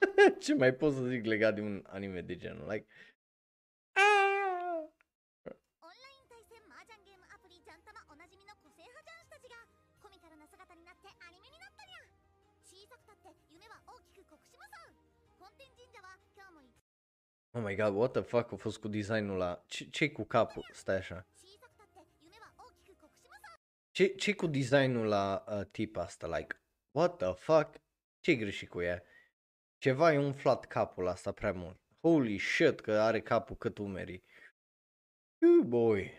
[0.44, 2.68] Ce mai pot să zic legat de un anime de genul?
[2.68, 2.86] Like...
[3.92, 4.30] Ah!
[17.52, 20.68] Oh my god, what the fuck a fost cu designul la Ce, cu capul?
[20.72, 21.26] Stai așa.
[24.16, 26.26] Ce cu designul la uh, tip asta?
[26.26, 27.80] Like, what the fuck?
[28.20, 29.02] ce greșit cu ea?
[29.80, 31.80] Ceva e umflat capul asta prea mult.
[32.00, 34.24] Holy shit că are capul cât umerii.
[35.38, 36.12] You boy.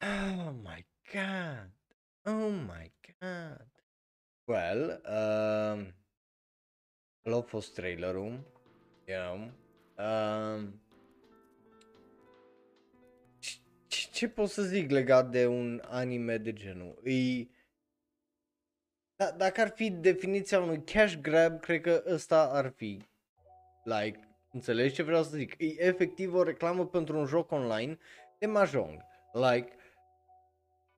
[0.00, 1.70] Oh my god.
[2.24, 3.68] Oh my god.
[4.46, 5.97] Well, um,
[7.28, 8.40] ăla a fost trailerul,
[9.04, 9.50] you know.
[10.06, 10.80] Um,
[13.38, 17.00] ce- ce, ce pot să zic legat de un anime de genul?
[17.04, 17.46] E,
[19.16, 23.02] da, dacă ar fi definiția unui cash grab, cred că ăsta ar fi.
[23.84, 25.54] Like, înțelegi ce vreau să zic?
[25.58, 27.98] E efectiv o reclamă pentru un joc online
[28.38, 29.00] de mahjong.
[29.32, 29.72] Like,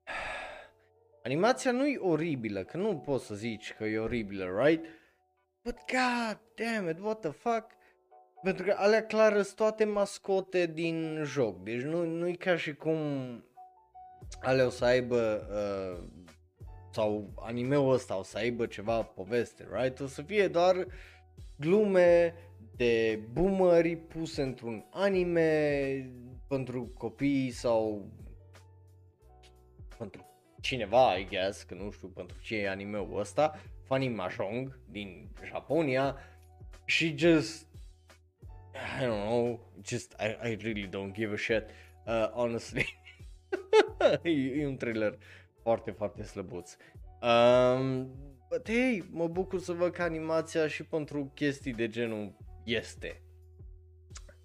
[1.23, 4.85] Animația nu e oribilă, că nu poți să zici că e oribilă, right?
[5.63, 7.65] But god damn it, what the fuck?
[8.43, 12.73] Pentru că alea clar sunt toate mascote din joc, deci nu, nu e ca și
[12.73, 12.97] cum
[14.41, 16.03] alea o să aibă, uh,
[16.91, 19.99] sau animeul ăsta o să aibă ceva poveste, right?
[19.99, 20.87] O să fie doar
[21.55, 22.33] glume
[22.75, 26.11] de boomeri puse într-un anime
[26.47, 28.09] pentru copii sau
[29.97, 30.25] pentru
[30.61, 33.59] cineva, I guess, că nu știu pentru ce e anime-ul ăsta,
[33.91, 36.17] Funny Mahjong din Japonia
[36.85, 37.67] și just
[38.99, 41.63] I don't know, just I, I really don't give a shit,
[42.05, 42.99] uh, honestly.
[44.23, 45.17] e, e un trailer
[45.61, 46.75] foarte, foarte slăbuț.
[47.21, 48.11] Um,
[48.49, 53.21] but hey, mă bucur să văd că animația și pentru chestii de genul este.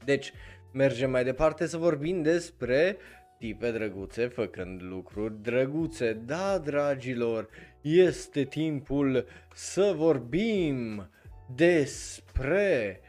[0.04, 0.32] Deci,
[0.72, 2.96] mergem mai departe să vorbim despre
[3.38, 6.12] tipe drăguțe făcând lucruri drăguțe.
[6.12, 7.48] Da, dragilor,
[7.80, 11.10] este timpul să vorbim
[11.54, 13.00] despre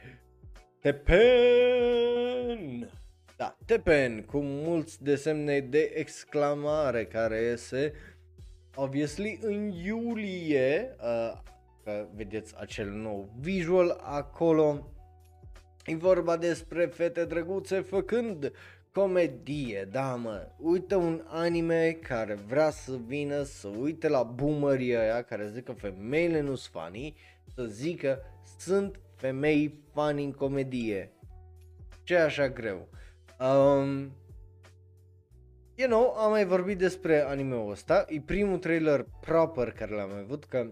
[0.80, 1.18] Tepen!
[3.38, 7.94] Da, Tepen, cu mulți desemne de exclamare care iese
[8.76, 11.34] obviously în iulie, uh,
[11.84, 14.92] că vedeți acel nou visual acolo.
[15.86, 18.52] E vorba despre fete drăguțe făcând
[18.98, 25.22] comedie, da mă, uite un anime care vrea să vină să uite la boomerii ăia
[25.22, 27.16] care zic că femeile nu sunt funny,
[27.56, 28.20] să zică
[28.60, 31.12] sunt femei funny în comedie.
[32.04, 32.88] Ce e așa greu?
[33.40, 34.12] Um,
[35.76, 40.20] you know, am mai vorbit despre anime-ul ăsta, e primul trailer proper care l-am mai
[40.20, 40.68] avut, că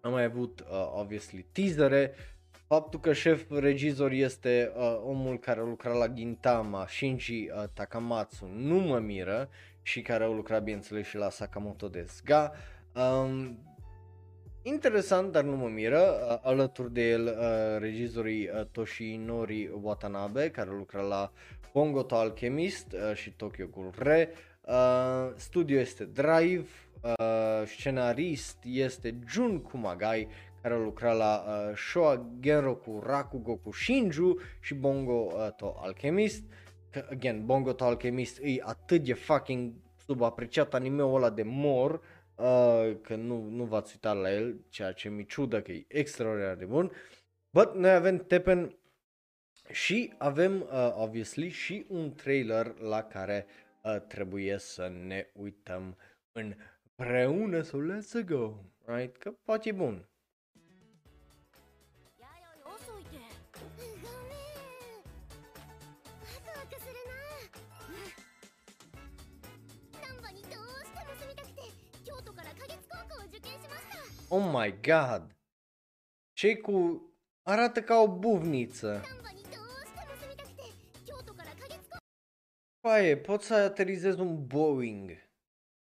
[0.00, 2.14] am mai avut, uh, obviously, teasere,
[2.72, 8.48] Faptul că șef regizor este uh, omul care a lucrat la Gintama, Shinji uh, Takamatsu,
[8.56, 9.48] nu mă miră
[9.82, 12.52] și care a lucrat bineînțeles și la Sakamoto Desuga.
[12.94, 13.58] Um,
[14.62, 20.68] interesant, dar nu mă miră, uh, alături de el uh, regizorii uh, Toshinori Watanabe, care
[20.68, 21.32] a lucrat la
[21.72, 24.30] Bongo to Alchemist uh, și Tokyo Ghoul Re,
[24.62, 26.66] Uh, studio este Drive,
[27.00, 30.28] uh, scenarist este Jun Kumagai,
[30.62, 36.42] care a lucrat la uh, Showa Genroku Rakugoku Shinju și Bongo uh, to Alchemist.
[36.90, 39.72] Că, again, Bongo to Alchemist e atât de fucking
[40.04, 41.92] subapreciat anime-ul ăla de mor
[42.36, 46.54] uh, că nu, nu v-ați uitat la el, ceea ce mi ciudă că e extraordinar
[46.54, 46.92] de bun.
[47.50, 48.76] But noi avem Tepen
[49.70, 53.46] și avem, uh, obviously, și un trailer la care
[53.82, 55.96] uh, trebuie să ne uităm
[56.32, 58.54] împreună, so let's go,
[58.84, 59.16] right?
[59.16, 60.06] Că poate e bun.
[74.34, 75.36] Oh my god!
[76.32, 77.02] Cei cu...
[77.42, 79.02] arată ca o buvniță.
[82.80, 85.10] Paie, pot să aterizez un Boeing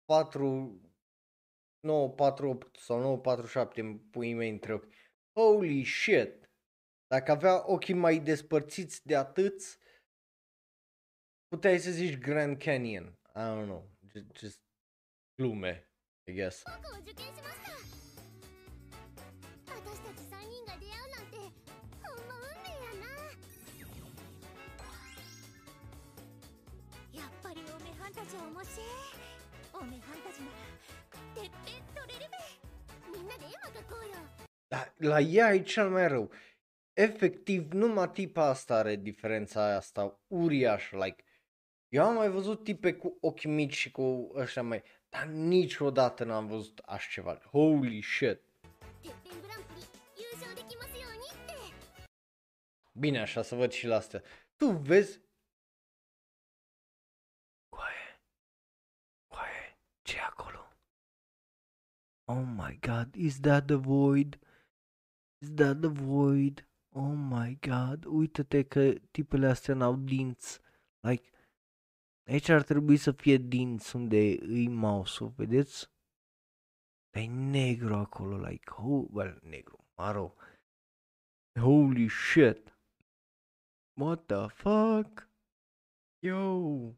[0.04, 0.80] 4...
[1.80, 4.92] 948 sau 947 în puii mei între ochi.
[5.32, 6.50] Holy shit!
[7.06, 9.78] Dacă avea ochii mai despărțiți de atât,
[11.48, 13.18] puteai să zici Grand Canyon.
[13.34, 13.90] I don't know.
[14.12, 14.60] Just, just
[15.34, 15.90] glume,
[16.30, 16.62] I guess.
[28.13, 28.85] おめはんたちは面白い
[29.73, 30.61] おめはんたちなら
[31.33, 34.13] てっぺん取れるべみんなで絵馬描こうよ
[34.69, 36.31] Dar la ea e cel mai rău.
[36.93, 40.95] Efectiv, numai tipa asta are diferența asta uriașă.
[40.97, 41.23] Like,
[41.87, 44.83] eu am mai văzut tipe cu ochi mici și cu ăștia mai...
[45.09, 47.41] Dar niciodată n-am văzut așa ceva.
[47.51, 48.41] Holy shit.
[49.01, 49.81] てっぺんグランプリ
[50.21, 51.53] 優勝できますようにって
[52.93, 54.21] Bine, așa să văd și la astea.
[54.55, 55.19] Tu vezi...
[62.26, 64.38] Oh my god, is that the void?
[65.42, 66.64] Is that the void?
[66.94, 70.60] Oh my god, uite-te că tipele astea n-au dinți.
[71.00, 71.30] Like,
[72.26, 75.90] aici ar trebui să fie dinți unde îi mouse-ul, vedeți?
[77.10, 80.34] Dar e negru acolo, like, oh, well, negru, maro.
[81.60, 82.78] Holy shit.
[84.00, 85.28] What the fuck?
[86.18, 86.92] Yo.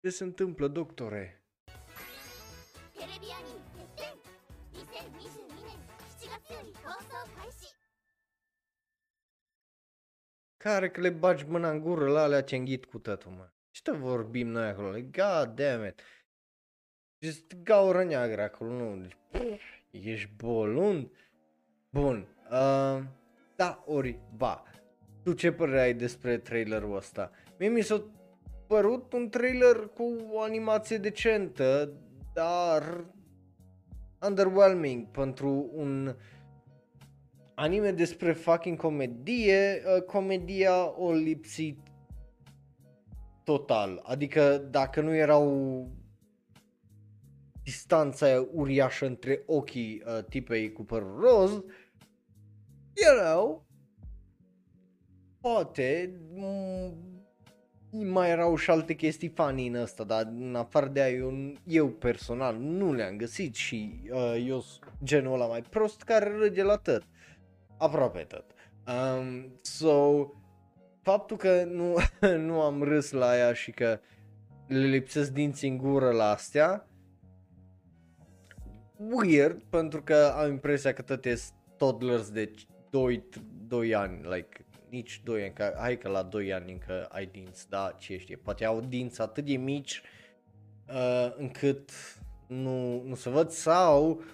[0.00, 1.44] Ce se întâmplă, doctore?
[2.94, 3.53] テ
[10.64, 13.48] Care că le bagi mâna în gură la alea ce înghit cu tătul, mă.
[13.70, 14.90] Ce te vorbim noi acolo?
[14.90, 16.00] Like, God damn it.
[17.18, 19.00] Just gaură neagră acolo, nu.
[19.00, 21.10] Deci, pff, ești bolund?
[21.90, 22.28] Bun.
[22.50, 23.02] Uh,
[23.56, 24.62] da, ori, ba.
[25.22, 27.30] Tu ce părere ai despre trailerul ăsta?
[27.58, 28.04] Mie mi s-a
[28.66, 31.92] părut un trailer cu o animație decentă,
[32.32, 33.04] dar
[34.20, 36.16] underwhelming pentru un
[37.54, 41.78] anime despre fucking comedie, uh, comedia o lipsit
[43.44, 44.00] total.
[44.04, 45.88] Adică dacă nu erau
[47.62, 51.50] distanța aia uriașă între ochii uh, tipei cu părul roz,
[52.94, 53.66] you know,
[55.40, 57.12] poate m-
[57.90, 61.88] mai erau și alte chestii funny în ăsta, dar în afară de aia eu, eu
[61.88, 66.76] personal nu le-am găsit și uh, eu sunt genul ăla mai prost care râde la
[66.76, 67.02] tot.
[67.78, 68.44] Aproape tot.
[68.86, 70.26] Um, so,
[71.02, 71.96] faptul că nu,
[72.48, 74.00] nu am râs la ea și că
[74.66, 76.88] le lipsesc dinții în gură la astea,
[78.96, 81.34] weird, pentru că am impresia că tot e
[81.76, 82.50] toddlers de
[82.90, 83.24] 2,
[83.66, 87.68] 2 ani, like, nici 2 ani, că, hai că la 2 ani încă ai dinți,
[87.68, 90.02] da, ce știe, poate au dinți atât de mici
[90.88, 91.90] uh, încât
[92.46, 94.24] nu, nu se văd sau uh,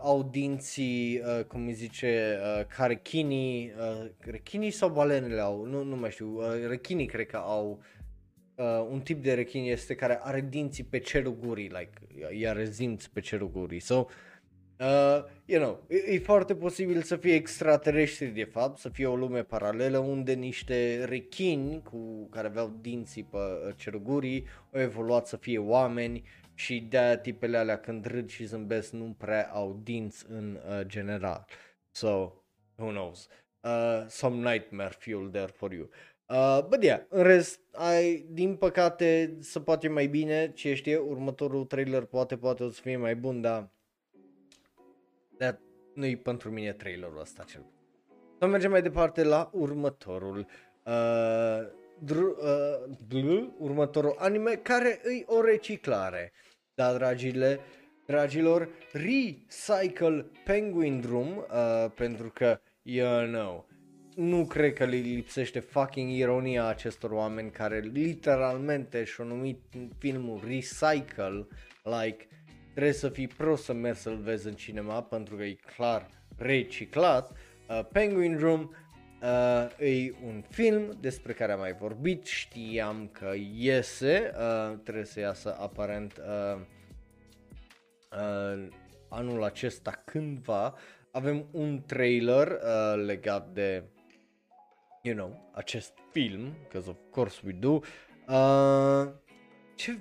[0.00, 5.82] au dinții, uh, cum îi zice, uh, ca rechinii, uh, rechinii sau balenele au, nu,
[5.82, 7.82] nu mai știu, uh, rechinii cred că au
[8.54, 11.92] uh, un tip de rechin este care are dinții pe cerul gurii, like,
[12.38, 13.80] i-are resimți pe cerul gurii.
[13.80, 14.06] So,
[14.80, 19.16] uh, you know, e, e foarte posibil să fie extraterestri de fapt, să fie o
[19.16, 25.26] lume paralelă unde niște rechini cu care aveau dinții pe uh, cerul gurii au evoluat
[25.26, 26.22] să fie oameni
[26.54, 31.44] și de-aia tipele alea când râd și zâmbesc nu prea au dinți în uh, general.
[31.90, 32.32] So,
[32.76, 33.28] who knows?
[33.60, 35.88] Uh, some nightmare fuel there for you.
[36.28, 41.64] Uh, but yeah, în rest, ai, din păcate, se poate mai bine, ce știe, următorul
[41.64, 43.70] trailer poate, poate o să fie mai bun, dar
[45.38, 45.60] dar
[45.94, 47.64] nu-i pentru mine trailerul ăsta cel
[48.38, 50.46] Să mergem mai departe la următorul.
[50.84, 56.32] Uh, dr- uh, bl- următorul anime care îi o reciclare.
[56.74, 57.60] Da, dragile,
[58.06, 63.66] dragilor, Recycle Penguin Drum, uh, pentru că, you know,
[64.14, 69.60] nu cred că li lipsește fucking ironia acestor oameni care literalmente și-au numit
[69.98, 71.46] filmul Recycle,
[71.82, 72.28] like,
[72.70, 77.32] trebuie să fii prost să mergi să-l vezi în cinema pentru că e clar reciclat.
[77.68, 78.74] Uh, Penguin Room
[79.22, 85.20] uh, e un film despre care am mai vorbit, știam că iese, uh, trebuie să
[85.20, 86.60] iasă aparent uh,
[88.12, 88.68] uh,
[89.08, 90.74] anul acesta cândva.
[91.10, 93.84] Avem un trailer uh, legat de
[95.02, 97.80] you know, acest film, because of course we do.
[98.28, 99.12] Uh,
[99.74, 99.98] ce,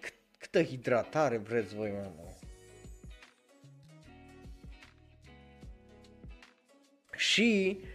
[0.00, 2.28] cât, câtă hidratare vreți voi, mă?
[7.16, 7.93] Și uh,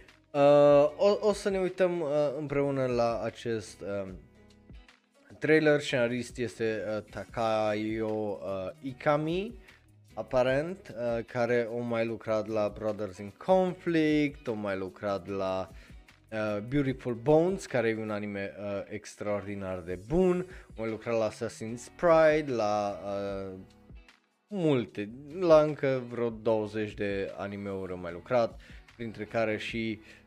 [0.96, 2.08] o, o să ne uităm uh,
[2.38, 4.08] împreună la acest uh,
[5.38, 5.80] trailer.
[5.80, 8.38] Scenarist este uh, Takayo uh,
[8.80, 9.54] Ikami,
[10.14, 15.70] aparent, uh, care o mai lucrat la Brothers in Conflict, o mai lucrat la
[16.32, 21.28] uh, Beautiful Bones, care e un anime uh, extraordinar de bun, o mai lucrat la
[21.28, 23.58] Assassin's Pride, la uh,
[24.46, 25.10] multe,
[25.40, 28.60] la încă vreo 20 de anime-uri am mai lucrat,
[28.96, 30.19] printre care și uh,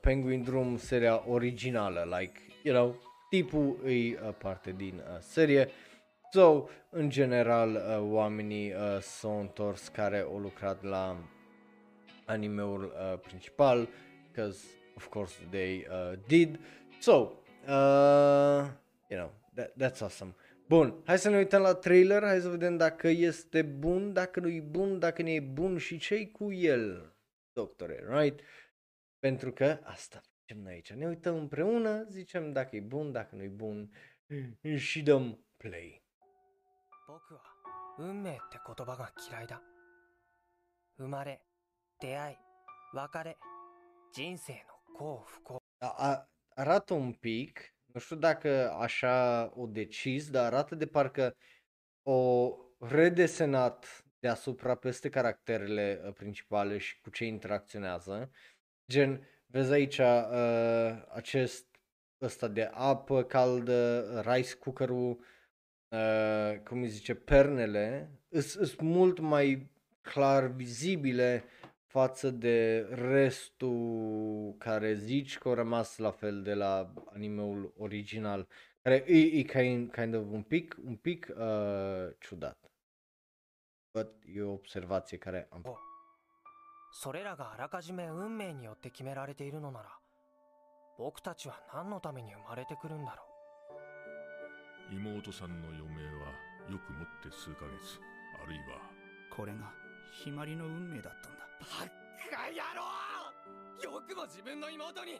[0.00, 2.96] Penguin Drum, seria originală, like, you know,
[3.30, 5.68] tipul e uh, parte din uh, serie.
[6.32, 11.16] So, în general, uh, oamenii uh, s-au întors care au lucrat la
[12.24, 13.88] animeul uh, principal,
[14.30, 14.64] because
[14.96, 16.60] of course they uh, did.
[17.00, 17.12] So,
[17.68, 18.64] uh,
[19.08, 20.34] you know, that, that's awesome.
[20.68, 24.48] Bun, hai să ne uităm la trailer, hai să vedem dacă este bun, dacă nu
[24.48, 27.14] e bun, dacă nu e bun și ce cu el,
[27.52, 28.40] doctore, right?
[29.23, 30.93] Pentru că asta facem noi aici.
[30.93, 33.91] Ne uităm împreună, zicem dacă e bun, dacă nu e bun
[34.75, 36.03] și dăm play.
[37.07, 37.41] 僕は
[37.97, 39.63] 運命って言葉が嫌いだ
[40.99, 41.41] 生まれ
[41.99, 42.37] 出会い
[42.93, 43.35] 別れ
[44.13, 44.59] 人生の
[44.95, 51.35] 幸不幸 A, a, arată un pic, nu știu dacă așa o decis, dar arată de parcă
[52.03, 58.31] o redesenat deasupra peste caracterele uh, principale și cu ce interacționează.
[58.88, 61.66] Gen, vezi aici uh, acest
[62.20, 65.24] ăsta de apă caldă, rice cooker-ul,
[65.88, 68.10] uh, cum îi zice, pernele,
[68.40, 69.70] sunt mult mai
[70.00, 71.44] clar vizibile
[71.86, 78.48] față de restul care zici că au rămas la fel de la animeul original,
[78.82, 82.58] care e, e kind, kind of un pic, un pic uh, ciudat.
[83.90, 85.62] But e o observație care am
[86.94, 89.98] それらがあらかじめ運命によって決められているのなら
[90.96, 93.24] 僕たちは何のために生まれてくるんだろ
[94.92, 96.30] 妹さんの余命は
[96.70, 97.98] よくもって数ヶ月
[98.40, 98.78] あるいは
[99.34, 99.74] これが
[100.22, 101.44] ひまりの運命だったんだ。
[101.58, 103.98] うバカ野郎！
[103.98, 105.18] よくも自分の妹に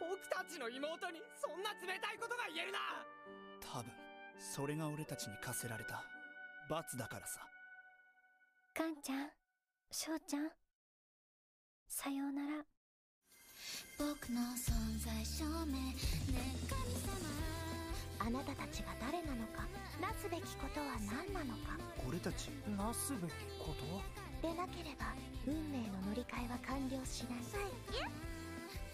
[0.00, 2.78] 僕たちの妹にそんな冷たいことが言えるな！
[3.60, 3.92] 多分
[4.40, 6.02] それが俺たちに課せられた
[6.70, 7.40] 罰だからさ。
[8.72, 9.28] カンちゃん
[9.90, 10.48] 翔ちゃん
[11.88, 12.64] さようなら。
[13.98, 15.94] 僕の存在証明ね
[16.68, 17.16] 神様
[18.20, 19.64] あなたたちが誰なのか
[19.96, 21.78] なすべきことは何なのか。
[22.06, 24.46] 俺たちなすべきこと？
[24.46, 25.16] でなければ
[25.46, 27.40] 運命の乗り換えは完了しない。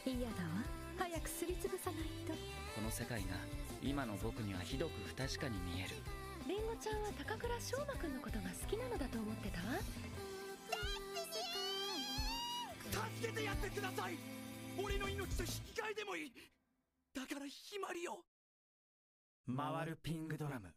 [0.07, 0.62] 嫌だわ。
[0.99, 2.32] 早くすりつぶさないと。
[2.32, 3.34] この世界が
[3.82, 5.97] 今の僕にはひどく不確かに見える。
[6.47, 9.59] りんごちゃんは高倉翔馬くんのことが好きなのだと思ってた？
[9.66, 9.82] わ
[12.91, 14.18] 助けてやってください
[14.78, 16.32] 俺の命と引き換えでもいい
[17.13, 18.24] だからひまりを
[19.55, 20.74] 回るピングドラム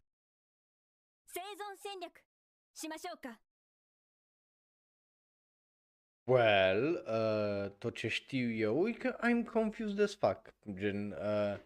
[1.27, 1.45] 生存
[1.83, 2.13] 戦略
[2.75, 3.39] しましょうか
[6.27, 10.55] Well, uh, tot ce știu eu e că I'm confused as fuck.
[10.75, 11.59] Gen, uh,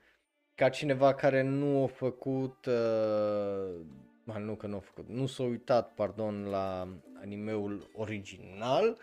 [0.54, 5.42] ca cineva care nu a făcut, uh, ah, nu că nu a făcut, nu s-a
[5.42, 6.88] uitat, pardon, la
[7.20, 8.98] animeul original,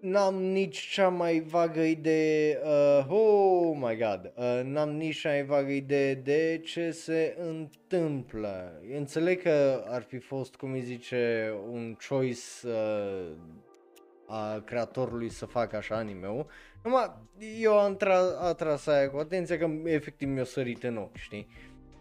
[0.00, 5.44] n-am nici cea mai vagă idee, uh, oh my god, uh, n-am nici cea mai
[5.44, 8.80] vagă idee de ce se întâmplă.
[8.96, 13.36] Înțeleg că ar fi fost, cum îi zice, un choice uh,
[14.26, 16.46] a creatorului să facă așa anime-ul.
[16.84, 17.12] Numai
[17.60, 21.48] eu am tra- atras aia cu atenție că efectiv mi-a sărit în ochi, știi?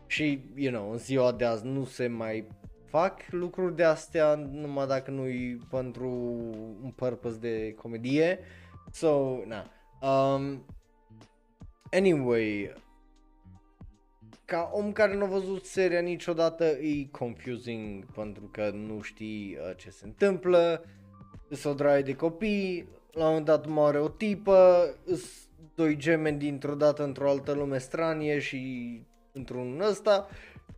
[0.07, 2.47] Și, you know, în ziua de azi nu se mai
[2.89, 6.09] fac lucruri de astea numai dacă nu-i pentru
[6.83, 8.39] un purpose de comedie.
[8.91, 9.65] So, na.
[10.01, 10.65] Um,
[11.91, 12.73] Anyway,
[14.45, 19.75] ca om care nu a văzut seria niciodată, e confusing pentru că nu știi uh,
[19.77, 20.85] ce se întâmplă,
[21.49, 26.37] sunt o draie de copii, la un moment dat moare o tipă, îs doi gemeni
[26.37, 30.27] dintr-o dată într-o altă lume stranie și într-un ăsta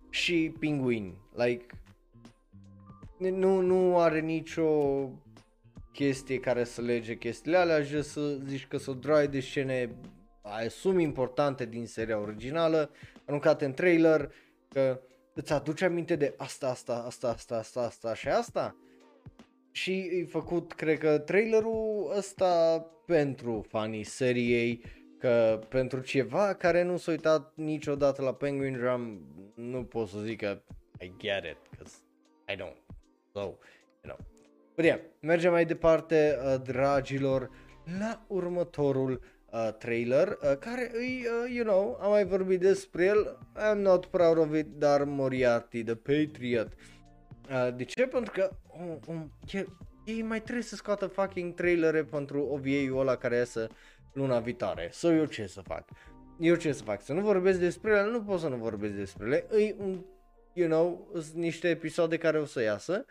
[0.10, 1.66] și pinguini, like,
[3.20, 4.70] nu, nu are nicio
[5.92, 9.96] chestie care să lege chestiile alea, just să zici că sunt draie de scene
[10.42, 12.92] asum importante din seria originală,
[13.26, 14.32] aruncate în trailer,
[14.70, 15.02] că
[15.34, 18.76] îți aduce aminte de asta, asta, asta, asta, asta, asta și asta.
[19.72, 24.84] Și e făcut, cred că, trailerul ăsta pentru fanii seriei,
[25.18, 29.22] că pentru ceva care nu s-a uitat niciodată la Penguin Drum,
[29.56, 30.62] nu pot să zic că
[31.00, 31.96] I get it, because
[32.48, 32.89] I don't.
[33.34, 33.60] So,
[34.04, 34.18] you know.
[34.76, 37.50] But yeah, mergem mai departe, uh, dragilor,
[38.00, 39.22] la următorul
[39.52, 44.06] uh, trailer, uh, care îi, uh, you know, am mai vorbit despre el, I'm not
[44.06, 46.72] proud of it, dar Moriarty, The Patriot.
[47.50, 48.08] Uh, de ce?
[48.08, 49.66] Pentru că um, um, e,
[50.06, 53.68] ei mai trebuie să scoată fucking trailere pentru OVA-ul ăla care iasă
[54.14, 54.90] luna viitoare.
[54.92, 55.90] So eu ce să fac?
[56.40, 57.02] Eu ce să fac?
[57.02, 58.10] Să nu vorbesc despre ele?
[58.12, 59.64] Nu pot să nu vorbesc despre ele.
[59.64, 60.06] E un,
[60.54, 63.06] you know, sunt niște episoade care o să iasă.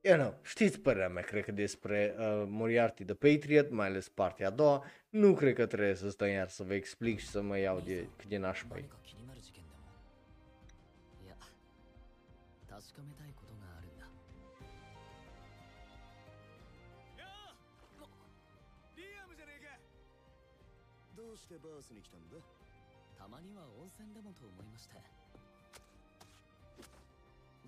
[0.00, 4.46] You know, știți părerea mea, cred că despre uh, Moriarty the Patriot, mai ales partea
[4.46, 4.84] a doua.
[5.08, 8.08] Nu cred că trebuie să stăm iar să vă explic și să mă iau de
[8.16, 8.84] cât de nașpa e.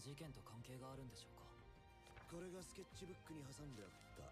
[0.01, 1.45] 事件と関係があるんでしょうか？
[2.33, 4.25] これがスケッチブックに挟んであった。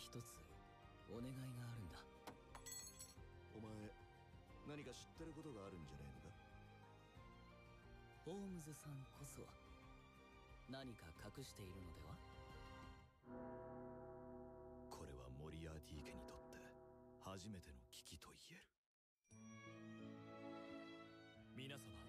[0.00, 0.40] 一つ
[1.12, 2.00] お願いがあるんだ。
[3.52, 3.68] お前
[4.64, 6.32] 何か知ってることがあるんじゃねえのか？
[8.24, 9.44] ホームズさんこそ
[10.72, 12.16] 何か隠しているのでは？
[14.88, 16.56] これはモリアーティ家にとって
[17.20, 18.72] 初めての危機と言える。
[21.52, 22.03] 皆様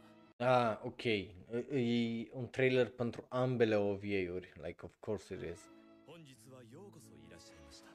[0.45, 1.03] Ah, ok.
[1.09, 1.33] E,
[1.73, 4.53] e un trailer pentru ambele OVA-uri.
[4.61, 5.73] Like, of course it is.
[6.05, 7.89] 本日はようこそいらっしゃいました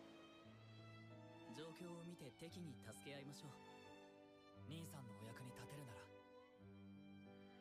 [1.54, 3.54] 状況を見て敵に助け合いましょう
[4.66, 6.02] 兄さんのお役に立てるなら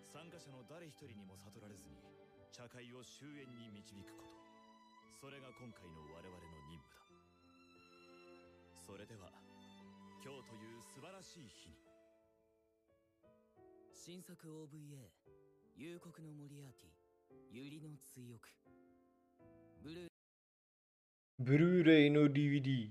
[0.09, 2.01] 参加者の誰一人にも悟られずに
[2.49, 4.33] 茶会を終焉に導くこと
[5.21, 7.05] それが今回の我々の任務だ
[8.73, 9.29] それでは
[10.25, 11.88] 今日という素晴らしい日に
[13.98, 15.08] 新作 OVA
[15.76, 18.48] 夕刻のモリアーティユリの追憶
[19.82, 20.14] ブルー
[21.38, 22.90] Blu-ray, nu DVD.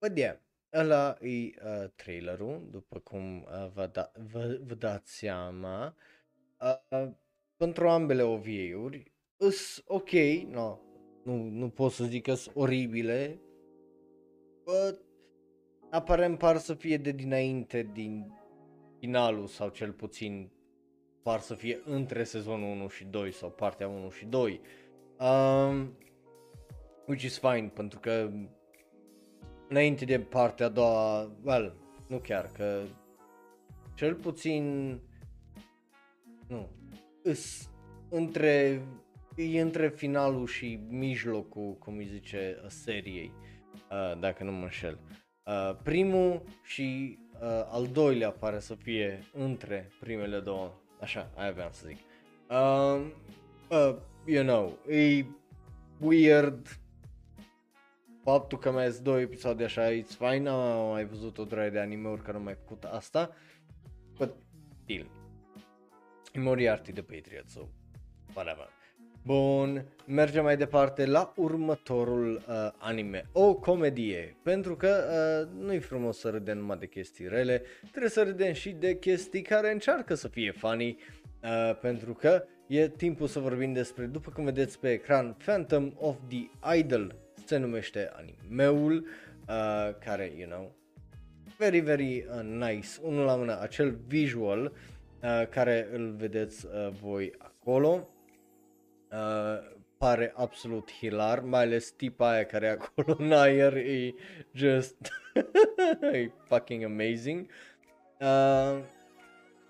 [0.00, 0.36] Bă, yeah,
[0.72, 5.94] ăla e uh, trailerul, după cum uh, vă, da, vă, vă dați seama.
[6.90, 7.10] Uh,
[7.56, 10.10] pentru ambele OVA-uri, îs ok,
[10.46, 10.78] no,
[11.24, 13.40] nu, nu pot să zic că sunt oribile,
[14.64, 15.04] but
[15.90, 18.32] aparent par să fie de dinainte din
[19.01, 20.51] finalul sau cel puțin
[21.23, 24.61] par să fie între sezonul 1 și 2 sau partea 1 și 2.
[25.19, 25.97] Um,
[27.05, 28.31] which is fine, pentru că
[29.67, 31.75] înainte de partea a doua, well,
[32.07, 32.81] nu chiar, că
[33.95, 34.99] cel puțin,
[36.47, 36.69] nu,
[37.23, 37.69] îs
[38.09, 38.81] între,
[39.35, 43.33] e între finalul și mijlocul, cum îi zice, seriei,
[43.91, 44.99] uh, dacă nu mă înșel.
[45.45, 51.69] Uh, primul și uh, al doilea pare să fie între primele două, așa, aia aveam
[51.71, 51.97] să zic.
[52.49, 53.13] Um,
[53.69, 53.95] uh,
[54.25, 55.25] you know, e
[55.99, 56.79] weird,
[58.23, 61.79] faptul că mai sunt două episoade așa, it's fine, am mai văzut o draie de
[61.79, 63.35] anime-uri care au mai făcut asta,
[64.17, 64.33] but
[64.83, 65.09] still,
[66.33, 67.61] e Moriarty de Patriot, so,
[68.33, 68.69] whatever.
[69.23, 75.03] Bun, mergem mai departe la următorul uh, anime, o comedie, pentru că
[75.49, 79.41] uh, nu-i frumos să râdem numai de chestii rele, trebuie să râdem și de chestii
[79.41, 80.97] care încearcă să fie funny,
[81.43, 86.15] uh, pentru că e timpul să vorbim despre, după cum vedeți pe ecran, Phantom of
[86.27, 87.15] the Idol
[87.45, 89.05] se numește animeul,
[89.47, 90.75] uh, care, you know,
[91.57, 94.63] very, very uh, nice, unul la mână, acel visual
[95.23, 98.09] uh, care îl vedeți uh, voi acolo,
[99.11, 104.13] uh, pare absolut hilar, mai ales tipa aia care e acolo în aer, e
[104.53, 104.95] just,
[106.13, 107.47] e fucking amazing.
[108.19, 108.83] Uh,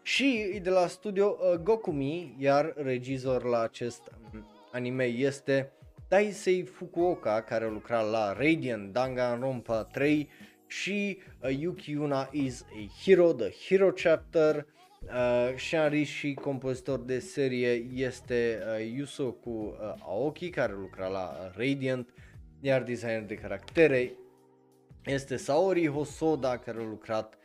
[0.02, 5.72] și e de la studio uh, Gokumi, iar regizor la acest um, anime este
[6.08, 10.30] Daisei Fukuoka, care lucra la Radiant Danganronpa 3
[10.68, 14.56] și uh, Yuki Yuna is a hero, the hero chapter.
[14.56, 14.81] Uh,
[15.56, 22.14] scenarist și compozitor de serie este uh, Yusoku uh, Aoki care lucra la uh, Radiant,
[22.60, 24.14] iar designer de caractere
[25.06, 27.38] este Saori Hosoda care a lucrat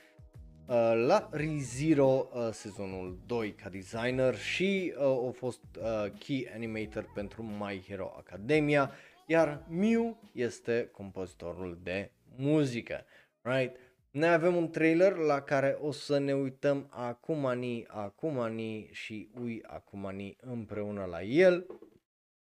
[0.67, 7.11] uh, la ReZero uh, sezonul 2 ca designer și uh, a fost uh, key animator
[7.15, 8.91] pentru My Hero Academia,
[9.27, 13.05] iar Miu este compozitorul de muzică,
[13.43, 13.77] right?
[14.16, 20.38] Noi avem un trailer la care o să ne uităm acumani, acumani și ui acumani
[20.42, 21.66] împreună la el,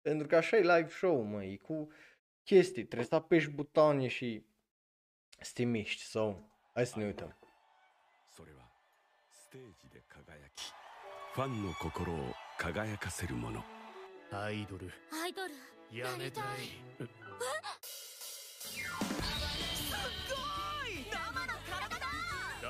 [0.01, 1.91] pentru că așa e live show, măi, cu
[2.43, 4.43] chestii, trebuie să apeși butoane și
[5.39, 6.35] să te miști, so,
[6.73, 7.35] hai să ne uităm.
[8.31, 8.61] それは
[9.29, 10.73] ステージで輝き
[11.33, 13.61] ファンの心を輝かせるもの
[14.31, 15.53] アイドルアイドル
[15.91, 16.43] やめたい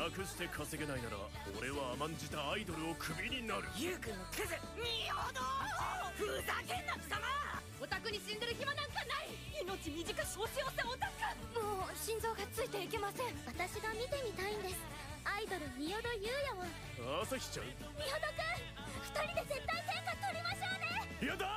[0.06, 1.18] 楽して稼げないなら
[1.58, 3.66] 俺は甘んじたアイドルをクビになる。
[3.74, 5.42] ユウ君のクズ仁ほど！
[6.14, 7.26] ふざけんな貴様！
[7.82, 9.34] オタクに死んでる暇なんかない！
[9.66, 13.34] 命短し押し寄せオタクもう心臓がついていけません。
[13.50, 14.78] 私が見てみたいんです。
[15.26, 16.30] アイドル仁淀優
[17.02, 17.66] 也を朝日ちゃん？
[17.66, 18.78] 仁淀くん
[19.10, 21.34] 二人で絶対天下取りましょうね！
[21.34, 21.50] やだ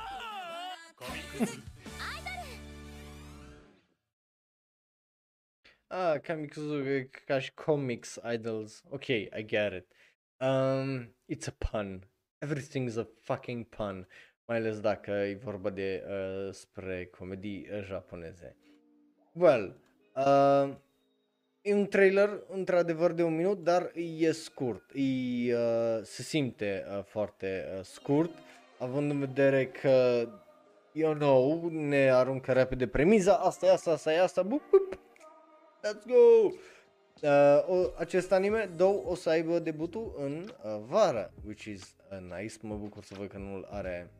[0.98, 1.06] ー！
[1.06, 1.62] 神クズ
[5.92, 6.82] Ah, Kamikuzu
[7.26, 8.82] ca și comics idols.
[8.88, 9.86] Ok, I get it.
[10.40, 12.08] Um, it's a pun.
[12.46, 14.08] Everything's a fucking pun.
[14.44, 18.56] Mai ales dacă e vorba de uh, spre comedii uh, japoneze.
[19.32, 19.76] Well,
[20.14, 20.74] uh,
[21.60, 24.90] e un trailer într-adevăr de un minut, dar e scurt.
[24.94, 28.30] E, uh, se simte uh, foarte uh, scurt,
[28.78, 30.26] având în vedere că,
[30.92, 34.98] you know, ne aruncă repede premiza, asta e asta, asta e asta, bup, bup,
[35.82, 36.52] Let's go!
[37.22, 42.38] Uh, o, acest anime, două, o să aibă debutul în uh, vară, which is uh,
[42.38, 44.10] nice, mă bucur să văd că nu are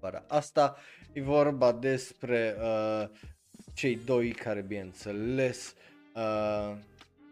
[0.00, 0.76] vara asta.
[1.12, 3.08] E vorba despre uh,
[3.74, 5.74] cei doi care, bineînțeles,
[6.14, 6.76] uh,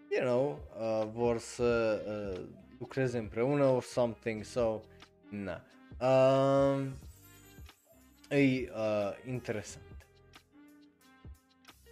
[0.09, 2.41] you know, uh, vor să uh,
[2.79, 4.81] lucreze împreună or something, so,
[5.29, 5.63] na.
[6.01, 6.87] Uh,
[8.29, 9.90] e uh, interesant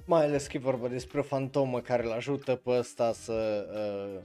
[0.08, 4.22] mai ales că e vorba despre o fantomă care îl ajută pe ăsta să uh,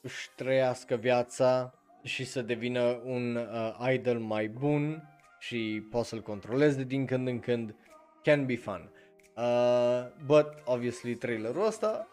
[0.00, 5.08] își trăiască viața și să devină un uh, idol mai bun
[5.38, 7.74] și poți să-l controlezi de din când în când.
[8.22, 8.90] Can be fun.
[9.36, 12.08] Uh, but, obviously, trailerul ăsta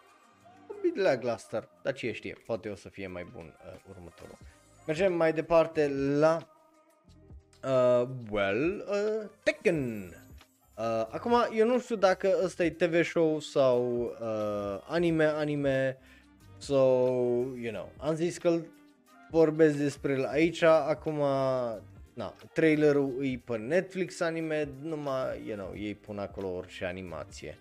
[0.68, 4.38] un bit lackluster, dar ce știe, poate o să fie mai bun uh, următorul.
[4.86, 5.88] Mergem mai departe
[6.18, 6.48] la
[7.64, 10.14] uh, well, uh, Tekken.
[10.76, 15.98] Uh, acum, eu nu știu dacă ăsta e TV show sau uh, anime, anime,
[16.58, 16.74] so,
[17.60, 18.60] you know, am zis că
[19.30, 21.18] vorbesc despre el aici, acum,
[22.14, 27.58] na, trailerul e pe Netflix anime, numai, you know, ei pun acolo orice animație.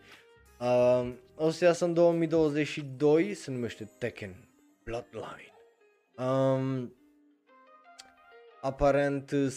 [0.59, 4.49] Uh, o să iasă în 2022, se numește Tekken
[4.83, 5.53] Bloodline.
[6.17, 6.93] Um,
[8.61, 9.49] aparent, uh,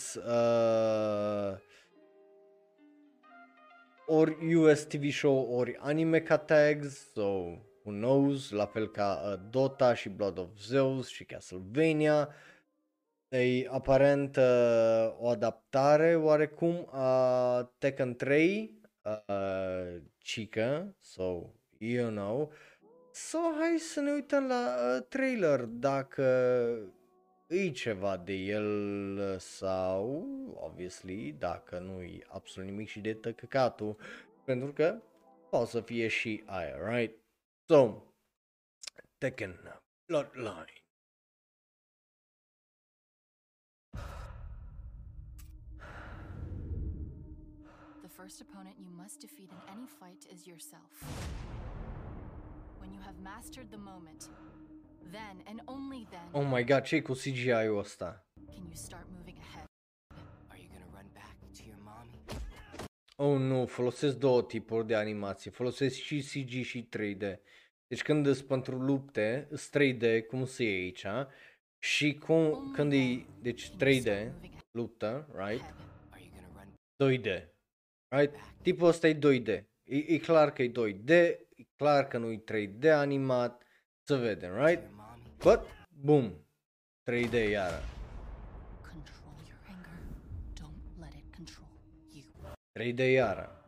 [4.06, 7.22] ori US TV show, ori anime ca tags, so
[7.82, 12.28] who knows, la fel ca uh, Dota și Blood of Zeus și Castlevania.
[13.28, 22.52] E aparent uh, o adaptare oarecum a Tekken 3, uh, Chica, so you know.
[23.12, 26.24] So hai să ne uităm la uh, trailer dacă
[27.46, 30.26] îi ceva de el sau,
[30.60, 33.96] obviously, dacă nu e absolut nimic și de tăcăcatul,
[34.44, 35.02] pentru că
[35.50, 37.18] poate să fie și aia, right?
[37.66, 38.02] So,
[39.18, 40.64] Tekken Bloodline.
[48.00, 50.92] The first opponent you must defeat in any fight is yourself.
[52.80, 54.30] When you have mastered the moment,
[55.10, 58.26] then and only then Oh my god, ce cu CGI-ul ăsta?
[58.46, 59.66] can you start moving ahead.
[60.48, 62.20] Are you gonna run back to your mommy?
[63.16, 67.38] Oh nu, folosesc două tipuri de animație, folosesc și CG și 3D.
[67.86, 71.06] Deci când îți pentru lupte, îs 3D, cum se e aici,
[71.78, 74.30] și cum, când e, deci 3D,
[74.70, 75.74] luptă, right?
[76.10, 76.64] Are you gonna
[76.98, 77.48] run 2D.
[78.08, 78.34] Right?
[78.62, 79.64] Tipul ăsta e 2D.
[79.84, 83.63] E, e clar că e 2D, e clar că nu e 3D animat,
[84.06, 84.82] să vedem, right?
[85.38, 85.60] But,
[86.00, 86.32] boom.
[87.10, 87.82] 3D iară.
[92.80, 93.58] 3D iară.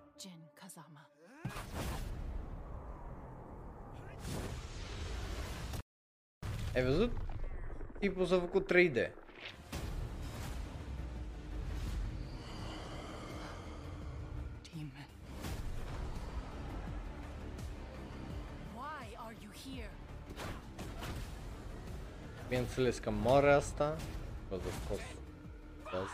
[6.75, 7.13] Ai văzut?
[7.99, 9.11] Tipul s-a făcut 3D.
[22.49, 23.97] Bineînțeles că moare asta.
[24.49, 25.05] Because of course
[25.93, 26.11] does.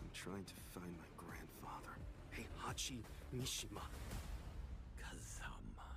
[0.00, 1.94] I'm trying to find my grandfather.
[2.34, 2.98] Heihachi
[3.38, 3.86] Mishima.
[5.00, 5.90] Kazama,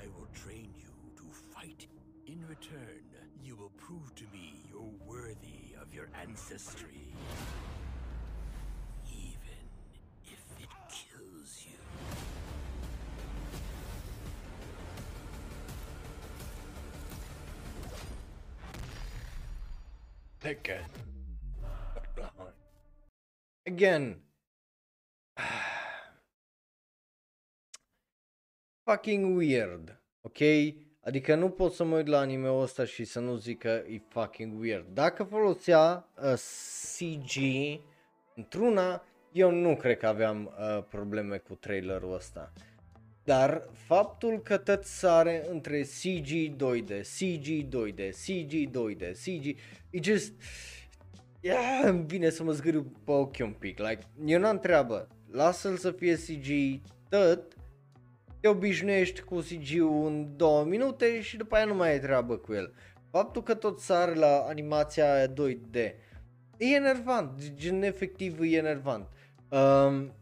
[0.00, 1.88] I will train you to fight.
[2.32, 3.04] In return,
[3.46, 7.04] you will prove to me you're worthy of your ancestry.
[20.42, 20.84] That guy.
[23.66, 24.16] Again.
[28.84, 29.96] fucking weird.
[30.20, 30.38] Ok?
[31.00, 34.00] Adică nu pot să mă uit la anime-ul ăsta și să nu zic că e
[34.08, 34.86] fucking weird.
[34.92, 36.32] Dacă folosea uh,
[36.96, 37.40] CG
[38.34, 42.52] într-una, eu nu cred că aveam uh, probleme cu trailerul ăsta.
[43.24, 49.46] Dar faptul că tot sare între CG 2D, CG 2D, CG 2D, CG,
[49.90, 50.32] e just...
[51.40, 55.76] Yeah, îmi vine să mă zgâriu pe ochi un pic, like, eu n-am treabă, lasă-l
[55.76, 57.56] să fie CG tot,
[58.40, 62.52] te obișnuiești cu CG-ul în două minute și după aia nu mai ai treabă cu
[62.52, 62.74] el.
[63.10, 65.76] Faptul că tot sare la animația aia 2D,
[66.56, 69.08] e enervant, gen efectiv e enervant.
[69.48, 70.14] Um,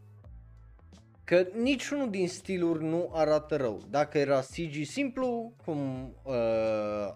[1.31, 3.81] că niciunul din stiluri nu arată rău.
[3.89, 6.33] Dacă era CG simplu, cum uh,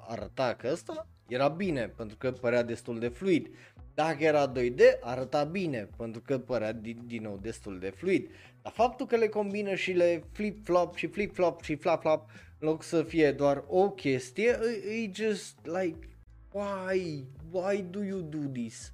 [0.07, 3.47] arăta că ăsta, era bine, pentru că părea destul de fluid.
[3.93, 8.29] Dacă era 2D, arăta bine, pentru că părea din, din nou destul de fluid.
[8.61, 12.29] Dar faptul că le combină și le flip-flop și flip-flop și flap-flop,
[12.59, 14.59] în loc să fie doar o chestie,
[14.89, 16.09] e, e just like,
[16.51, 17.25] why?
[17.51, 18.91] Why do you do this?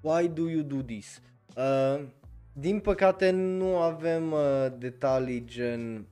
[0.00, 1.20] Why do you do this?
[1.56, 2.04] Uh,
[2.60, 6.06] din păcate nu avem uh, detalii gen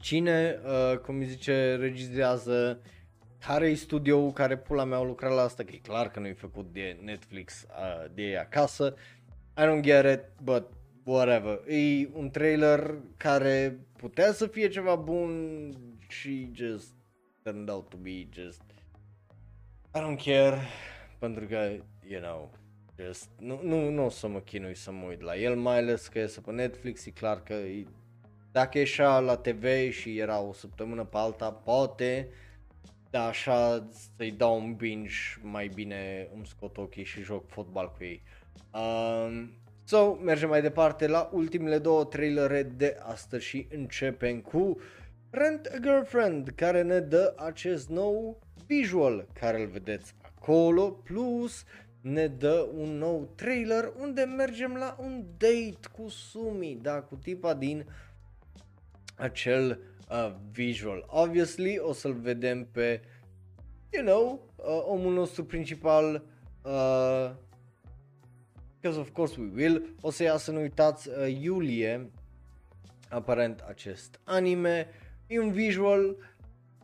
[0.00, 2.80] cine, uh, cum îi zice, regizează,
[3.46, 6.26] care e studioul care pula mea au lucrat la asta, că e clar că nu
[6.26, 8.94] e făcut de Netflix, uh, de ei acasă.
[9.56, 10.64] I don't get it, but
[11.04, 11.60] whatever.
[11.68, 15.70] E un trailer care putea să fie ceva bun
[16.08, 16.92] și just
[17.42, 18.62] turned out to be just
[19.94, 20.60] I don't care
[21.18, 21.70] pentru că,
[22.08, 22.57] you know,
[23.04, 26.06] just, nu, nu, nu o să mă chinui să mă uit la el, mai ales
[26.06, 27.86] că este pe Netflix, e clar că e,
[28.52, 32.28] dacă ieșea la TV și era o săptămână pe alta, poate,
[33.10, 38.04] dar așa să-i dau un binge mai bine îmi scot ochii și joc fotbal cu
[38.04, 38.22] ei.
[38.72, 39.50] Um,
[39.84, 44.78] so, mergem mai departe la ultimele două trailere de astăzi și începem cu
[45.30, 51.64] Rent a Girlfriend care ne dă acest nou visual care îl vedeți acolo plus
[52.12, 57.54] ne dă un nou trailer unde mergem la un date cu Sumi, da, cu tipa
[57.54, 57.86] din
[59.16, 59.80] acel
[60.10, 61.04] uh, visual.
[61.06, 63.02] Obviously o să-l vedem pe,
[63.90, 66.24] you know, uh, omul nostru principal,
[66.62, 67.30] uh,
[68.74, 72.10] because of course we will, o să iasă, nu uitați, uh, iulie,
[73.08, 74.86] aparent acest anime,
[75.26, 76.16] e un visual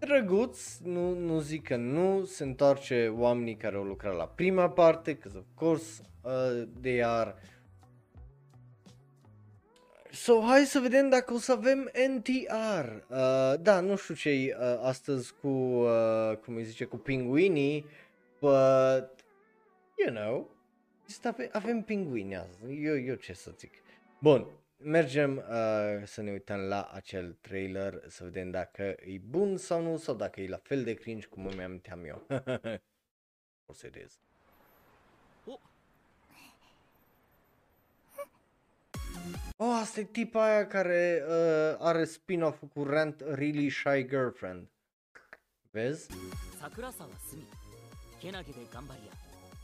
[0.05, 5.13] drăguț, nu, nu zic că nu, se întoarce oamenii care au lucrat la prima parte,
[5.13, 7.35] because of course uh, they are.
[10.11, 12.89] So, hai să vedem dacă o să avem NTR.
[13.09, 17.87] Uh, da, nu știu ce uh, astăzi cu, uh, cum îi zice, cu pinguinii,
[18.41, 19.25] but,
[19.97, 20.51] you know,
[21.23, 23.73] avem, avem pinguini azi, eu, eu ce să zic.
[24.19, 24.47] Bun,
[24.84, 29.98] mergem uh, să ne uităm la acel trailer, să vedem dacă e bun sau nu,
[29.98, 32.28] sau dacă e la fel de cringe cum îmi aminteam eu.
[33.70, 34.20] o să is.
[39.58, 44.68] Oh, asta e tipa aia care uh, are spin-off cu Rent a Really Shy Girlfriend.
[45.72, 46.08] Vezi?
[46.60, 47.44] 桜沢すみ
[48.20, 49.14] けなげで頑張り屋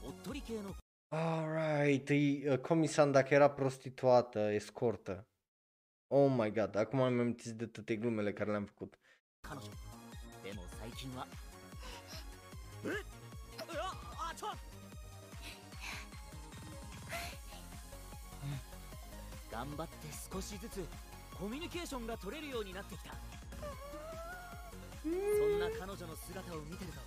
[0.08, 0.79] おっとり系の
[1.13, 5.27] Alright, e, comisan dacă era prostituată, escortă.
[6.07, 8.99] Oh my god, acum am amintit de toate glumele care le-am făcut.
[25.03, 27.01] そんな彼女の姿を見てると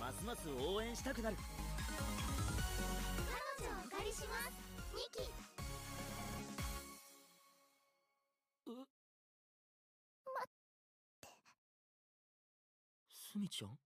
[0.00, 1.36] ますます応援したくなる。
[3.55, 4.53] 彼女をお借りします
[4.93, 5.23] ニキ
[13.09, 13.77] スミちゃん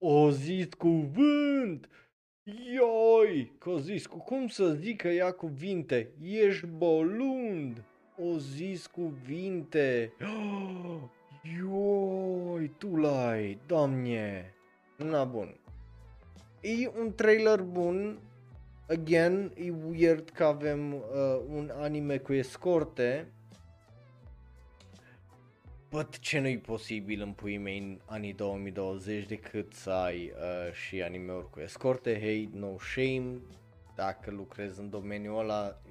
[0.00, 1.88] O zis cuvânt!
[2.44, 3.52] Ioi!
[3.58, 6.10] Că o zis cu cum să zică ea cuvinte?
[6.22, 7.84] Ești bolund!
[8.16, 10.12] O zis cuvinte!
[11.58, 14.54] Ioi, tu l-ai, doamne!
[14.96, 15.58] Na bun.
[16.61, 18.19] E un trailer bun.
[18.89, 21.01] Again, e weird că avem uh,
[21.47, 23.31] un anime cu escorte.
[25.89, 31.01] But ce nu-i posibil în puii mei în anii 2020 decât să ai uh, și
[31.01, 33.41] anime-uri cu escorte, hey, no shame,
[33.95, 35.81] dacă lucrezi în domeniul ăla,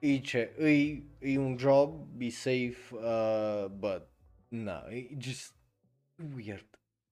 [0.00, 4.02] e, e ce, e, e un job, be safe, uh, but,
[4.48, 5.54] na, e just
[6.36, 6.69] weird,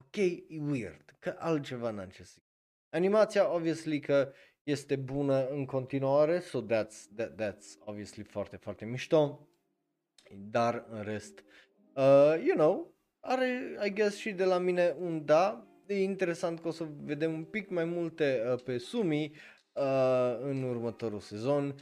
[0.09, 2.43] ok, e weird, că altceva n-am ce să zic.
[2.89, 4.33] Animația, obviously, că
[4.63, 9.49] este bună în continuare, so that's, that, that's obviously foarte, foarte mișto
[10.37, 11.43] dar în rest,
[11.93, 15.63] uh, you know, are, I guess, și de la mine un da.
[15.85, 19.31] E interesant că o să vedem un pic mai multe uh, pe Sumi
[19.73, 21.75] uh, în următorul sezon.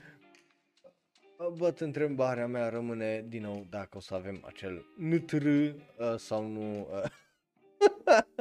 [1.38, 5.74] Uh, But întrebarea mea rămâne din nou dacă o să avem acel NTR uh,
[6.16, 7.04] sau nu uh,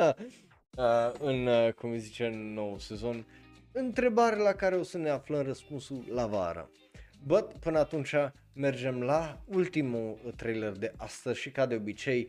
[0.76, 3.26] uh, în, uh, cum îi zice, în nou sezon.
[3.72, 6.70] Întrebare la care o să ne aflăm răspunsul la vară.
[7.24, 8.14] But până atunci
[8.52, 12.28] mergem la ultimul trailer de astăzi și ca de obicei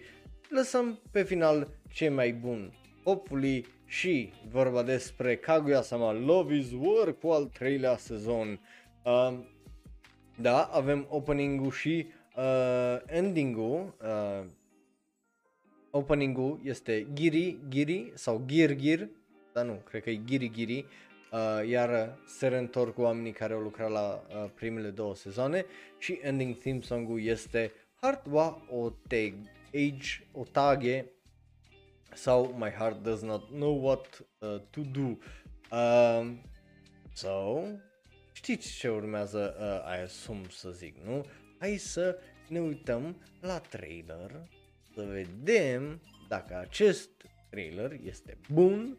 [0.49, 2.80] lăsăm pe final cei mai buni.
[3.03, 8.59] Hopefully și vorba despre Kaguya-sama Love is War cu al treilea sezon.
[9.03, 9.39] Uh,
[10.35, 12.07] da, avem opening-ul și
[12.38, 13.95] uh, ending-ul.
[14.01, 14.45] Uh,
[15.91, 19.09] opening-ul este Giri Giri sau Gir Gir,
[19.53, 20.85] dar nu, cred că e Giri Giri.
[21.31, 25.65] Uh, iar se reîntorc oamenii care au lucrat la uh, primele două sezoane
[25.97, 29.34] și ending theme song-ul este Heart wa Oteg,
[29.73, 31.05] Age Otage
[32.14, 35.18] sau My Heart Does Not Know What uh, To Do.
[35.72, 36.31] Uh,
[37.14, 37.61] so,
[38.31, 41.26] știți ce urmează, uh, I assume să zic, nu?
[41.59, 44.47] Hai să ne uităm la trailer,
[44.98, 47.10] să vedem dacă acest
[47.49, 48.98] trailer este bun,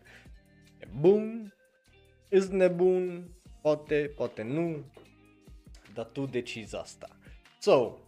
[0.79, 1.53] e bun
[2.31, 3.31] Îs nebun,
[3.63, 4.93] poate, poate nu,
[5.95, 7.09] dar tu decizi asta.
[7.61, 7.99] So,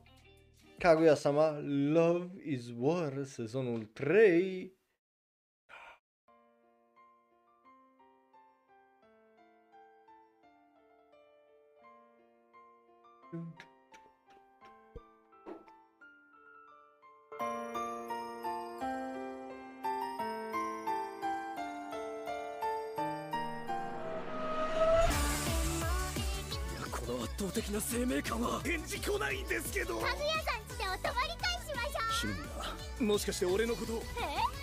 [0.79, 1.59] Kaguya-sama,
[1.93, 4.79] Love is War, sezonul 3.!
[13.31, 13.70] この
[27.51, 29.98] 圧倒的な生命感は返事来ないんですけど。
[29.98, 34.60] かぐやさんちでお泊まり会しましょシュンナもしかして俺のことうえ？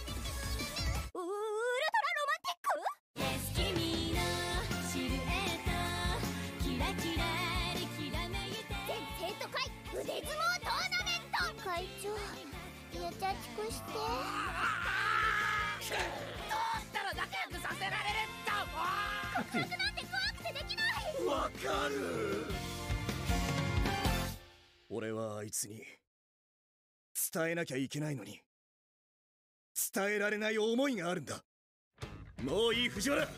[27.67, 28.41] きゃいけないのに
[29.95, 31.43] 伝えられない思いがあるんだ
[32.43, 33.29] もういい藤原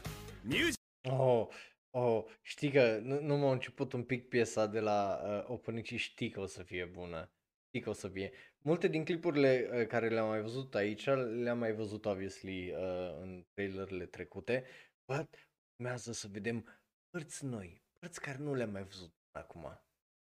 [0.45, 1.49] ミュージ Oh,
[1.91, 5.97] oh, știi că nu, nu m-a început un pic piesa de la uh, opening și
[5.97, 7.31] știi că o să fie bună.
[7.67, 8.33] Știi că o să fie.
[8.59, 11.05] Multe din clipurile uh, care le-am mai văzut aici,
[11.43, 12.79] le-am mai văzut, obviously, uh,
[13.21, 14.65] în trailerele trecute,
[15.13, 15.29] but
[15.77, 16.69] urmează să vedem
[17.11, 19.85] părți noi, părți care nu le-am mai văzut până acum.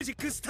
[0.05, 0.41] ックス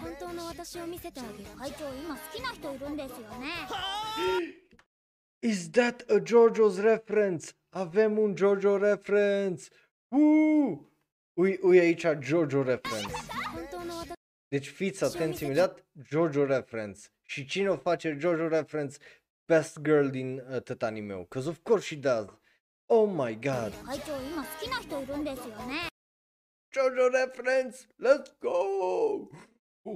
[0.00, 3.46] 本当の私を見せてあげる会長今好きな人いるんですよね
[5.44, 7.52] Is that a JoJo's reference?
[7.74, 9.70] Avem un JoJo reference!
[10.12, 10.78] Uh!
[11.36, 13.12] Ui, ui aici JoJo reference.
[13.52, 14.12] 本当の私
[14.48, 17.08] Deci fiți atenți imediat, JoJo reference.
[17.22, 18.98] Și cine o face JoJo reference?
[19.46, 21.26] Best girl din uh, tot anime-ul.
[21.28, 22.26] Cause of course she does.
[22.86, 23.72] Oh my god.
[26.73, 27.87] JoJo reference!
[27.99, 29.29] Let's go!
[29.85, 29.91] じ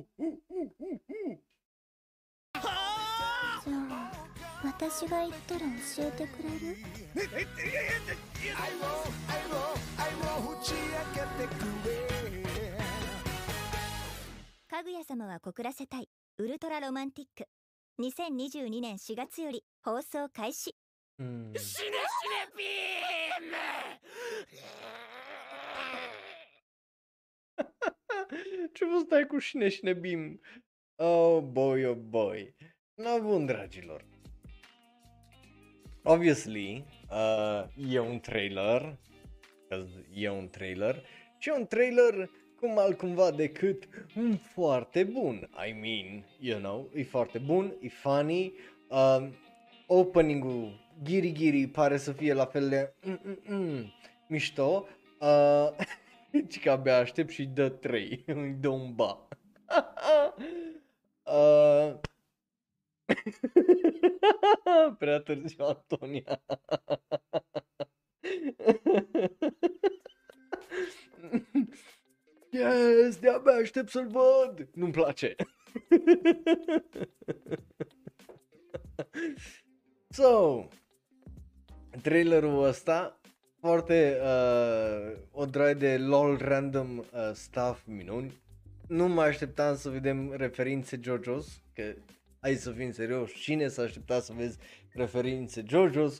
[3.72, 4.11] ゃあ
[4.64, 6.77] 私が言ったら教えてくれる？
[14.69, 17.45] かぐや様は告らせたいウルトラロマンティック
[18.02, 20.76] 2022年4月より放送開始
[21.19, 21.52] Mm.
[21.53, 23.53] Shine Shine Beam!
[28.73, 30.41] Ce vă stai cu șine șine bim?
[30.95, 32.55] Oh boy, oh boy.
[32.95, 34.05] No, bun, dragilor.
[36.03, 37.63] Obviously, uh,
[37.93, 38.97] e un trailer,
[39.69, 41.03] 'cause e un trailer,
[41.38, 42.29] și e un trailer
[42.59, 45.49] cum altcumva decât un foarte bun.
[45.67, 48.53] I mean, you know, e foarte bun, e funny,
[48.89, 49.27] uh,
[49.88, 53.93] opening-ul Giri Giri pare să fie la fel de mm-mm-mm,
[54.27, 54.88] mișto,
[55.19, 55.67] uh,
[56.49, 59.28] și că abia aștept și dă 3, îi dă un ba.
[61.24, 61.99] uh,
[64.98, 66.41] Prea târziu, Antonia.
[72.49, 74.68] Yes, de-abia aștept să-l văd.
[74.74, 75.36] Nu-mi place.
[80.10, 80.68] so,
[82.02, 83.20] trailerul ăsta
[83.61, 88.41] foarte uh, o draie de lol random uh, stuff minuni.
[88.88, 91.83] Nu mă așteptam să vedem referințe JoJo's, că
[92.39, 94.57] hai să fim serios, cine s-a așteptat să vezi
[94.93, 96.13] referințe JoJo's,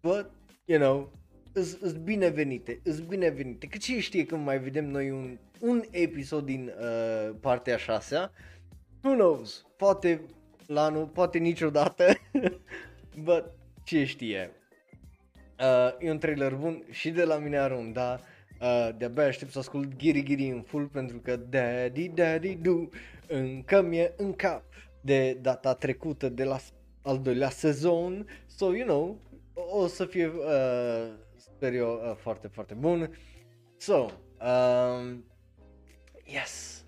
[0.00, 0.30] but,
[0.64, 1.12] you know,
[1.52, 6.72] îs binevenite, îs binevenite, că ce știe când mai vedem noi un, un episod din
[6.80, 8.30] uh, partea 6
[9.02, 10.20] who knows, poate
[10.66, 12.06] la anul, poate niciodată,
[13.24, 13.44] but
[13.84, 14.50] ce știe.
[15.60, 18.20] Uh, e un trailer bun și de la mine arunda.
[18.60, 22.88] Uh, de-abia aștept să ascult Giri Giri în full pentru că Daddy Daddy Do
[23.26, 24.62] încă mi-e în cap
[25.00, 26.58] de data trecută de la
[27.02, 28.28] al doilea sezon.
[28.46, 29.20] So, you know,
[29.54, 33.16] o să fie, uh, sper eu, uh, foarte, foarte bun.
[33.76, 35.24] So, um,
[36.24, 36.84] yes,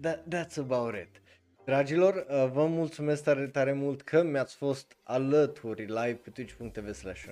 [0.00, 1.22] that, that's about it.
[1.64, 7.24] Dragilor, uh, vă mulțumesc tare, tare mult că mi-ați fost alături live pe twitch.tv slash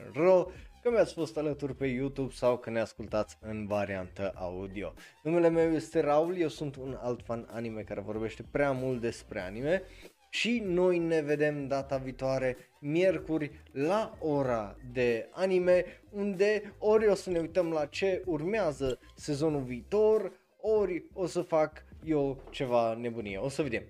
[0.87, 4.93] că mi-ați fost alături pe YouTube sau că ne ascultați în variantă audio.
[5.23, 9.41] Numele meu este Raul, eu sunt un alt fan anime care vorbește prea mult despre
[9.41, 9.83] anime
[10.31, 17.31] și noi ne vedem data viitoare, miercuri, la ora de anime, unde ori o să
[17.31, 23.49] ne uităm la ce urmează sezonul viitor, ori o să fac eu ceva nebunie, o
[23.49, 23.83] să vedem.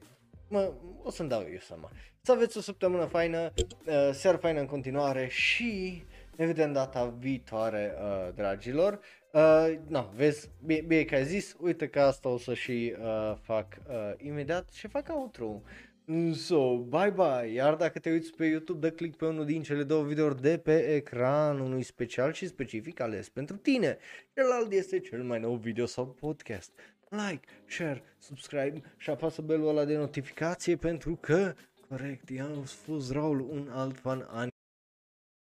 [0.49, 1.91] Mă, o să-mi dau eu seama.
[2.21, 3.53] Să aveți o săptămână faină,
[3.87, 6.03] uh, seară faină în continuare și
[6.37, 9.01] ne vedem data viitoare, uh, dragilor.
[9.33, 13.37] Uh, na, vezi, bine, bine că ai zis, uite că asta o să și uh,
[13.43, 15.63] fac uh, imediat și fac outro.
[16.33, 19.83] So, bye bye, iar dacă te uiți pe YouTube, dă click pe unul din cele
[19.83, 23.99] două videouri de pe ecran, unui special și specific ales pentru tine.
[24.35, 26.71] Celălalt este cel mai nou video sau podcast.
[27.09, 31.55] Like, share, subscribe și apasă belul ăla de notificație pentru că,
[31.89, 34.27] corect, i-am fost Raul, un alt fan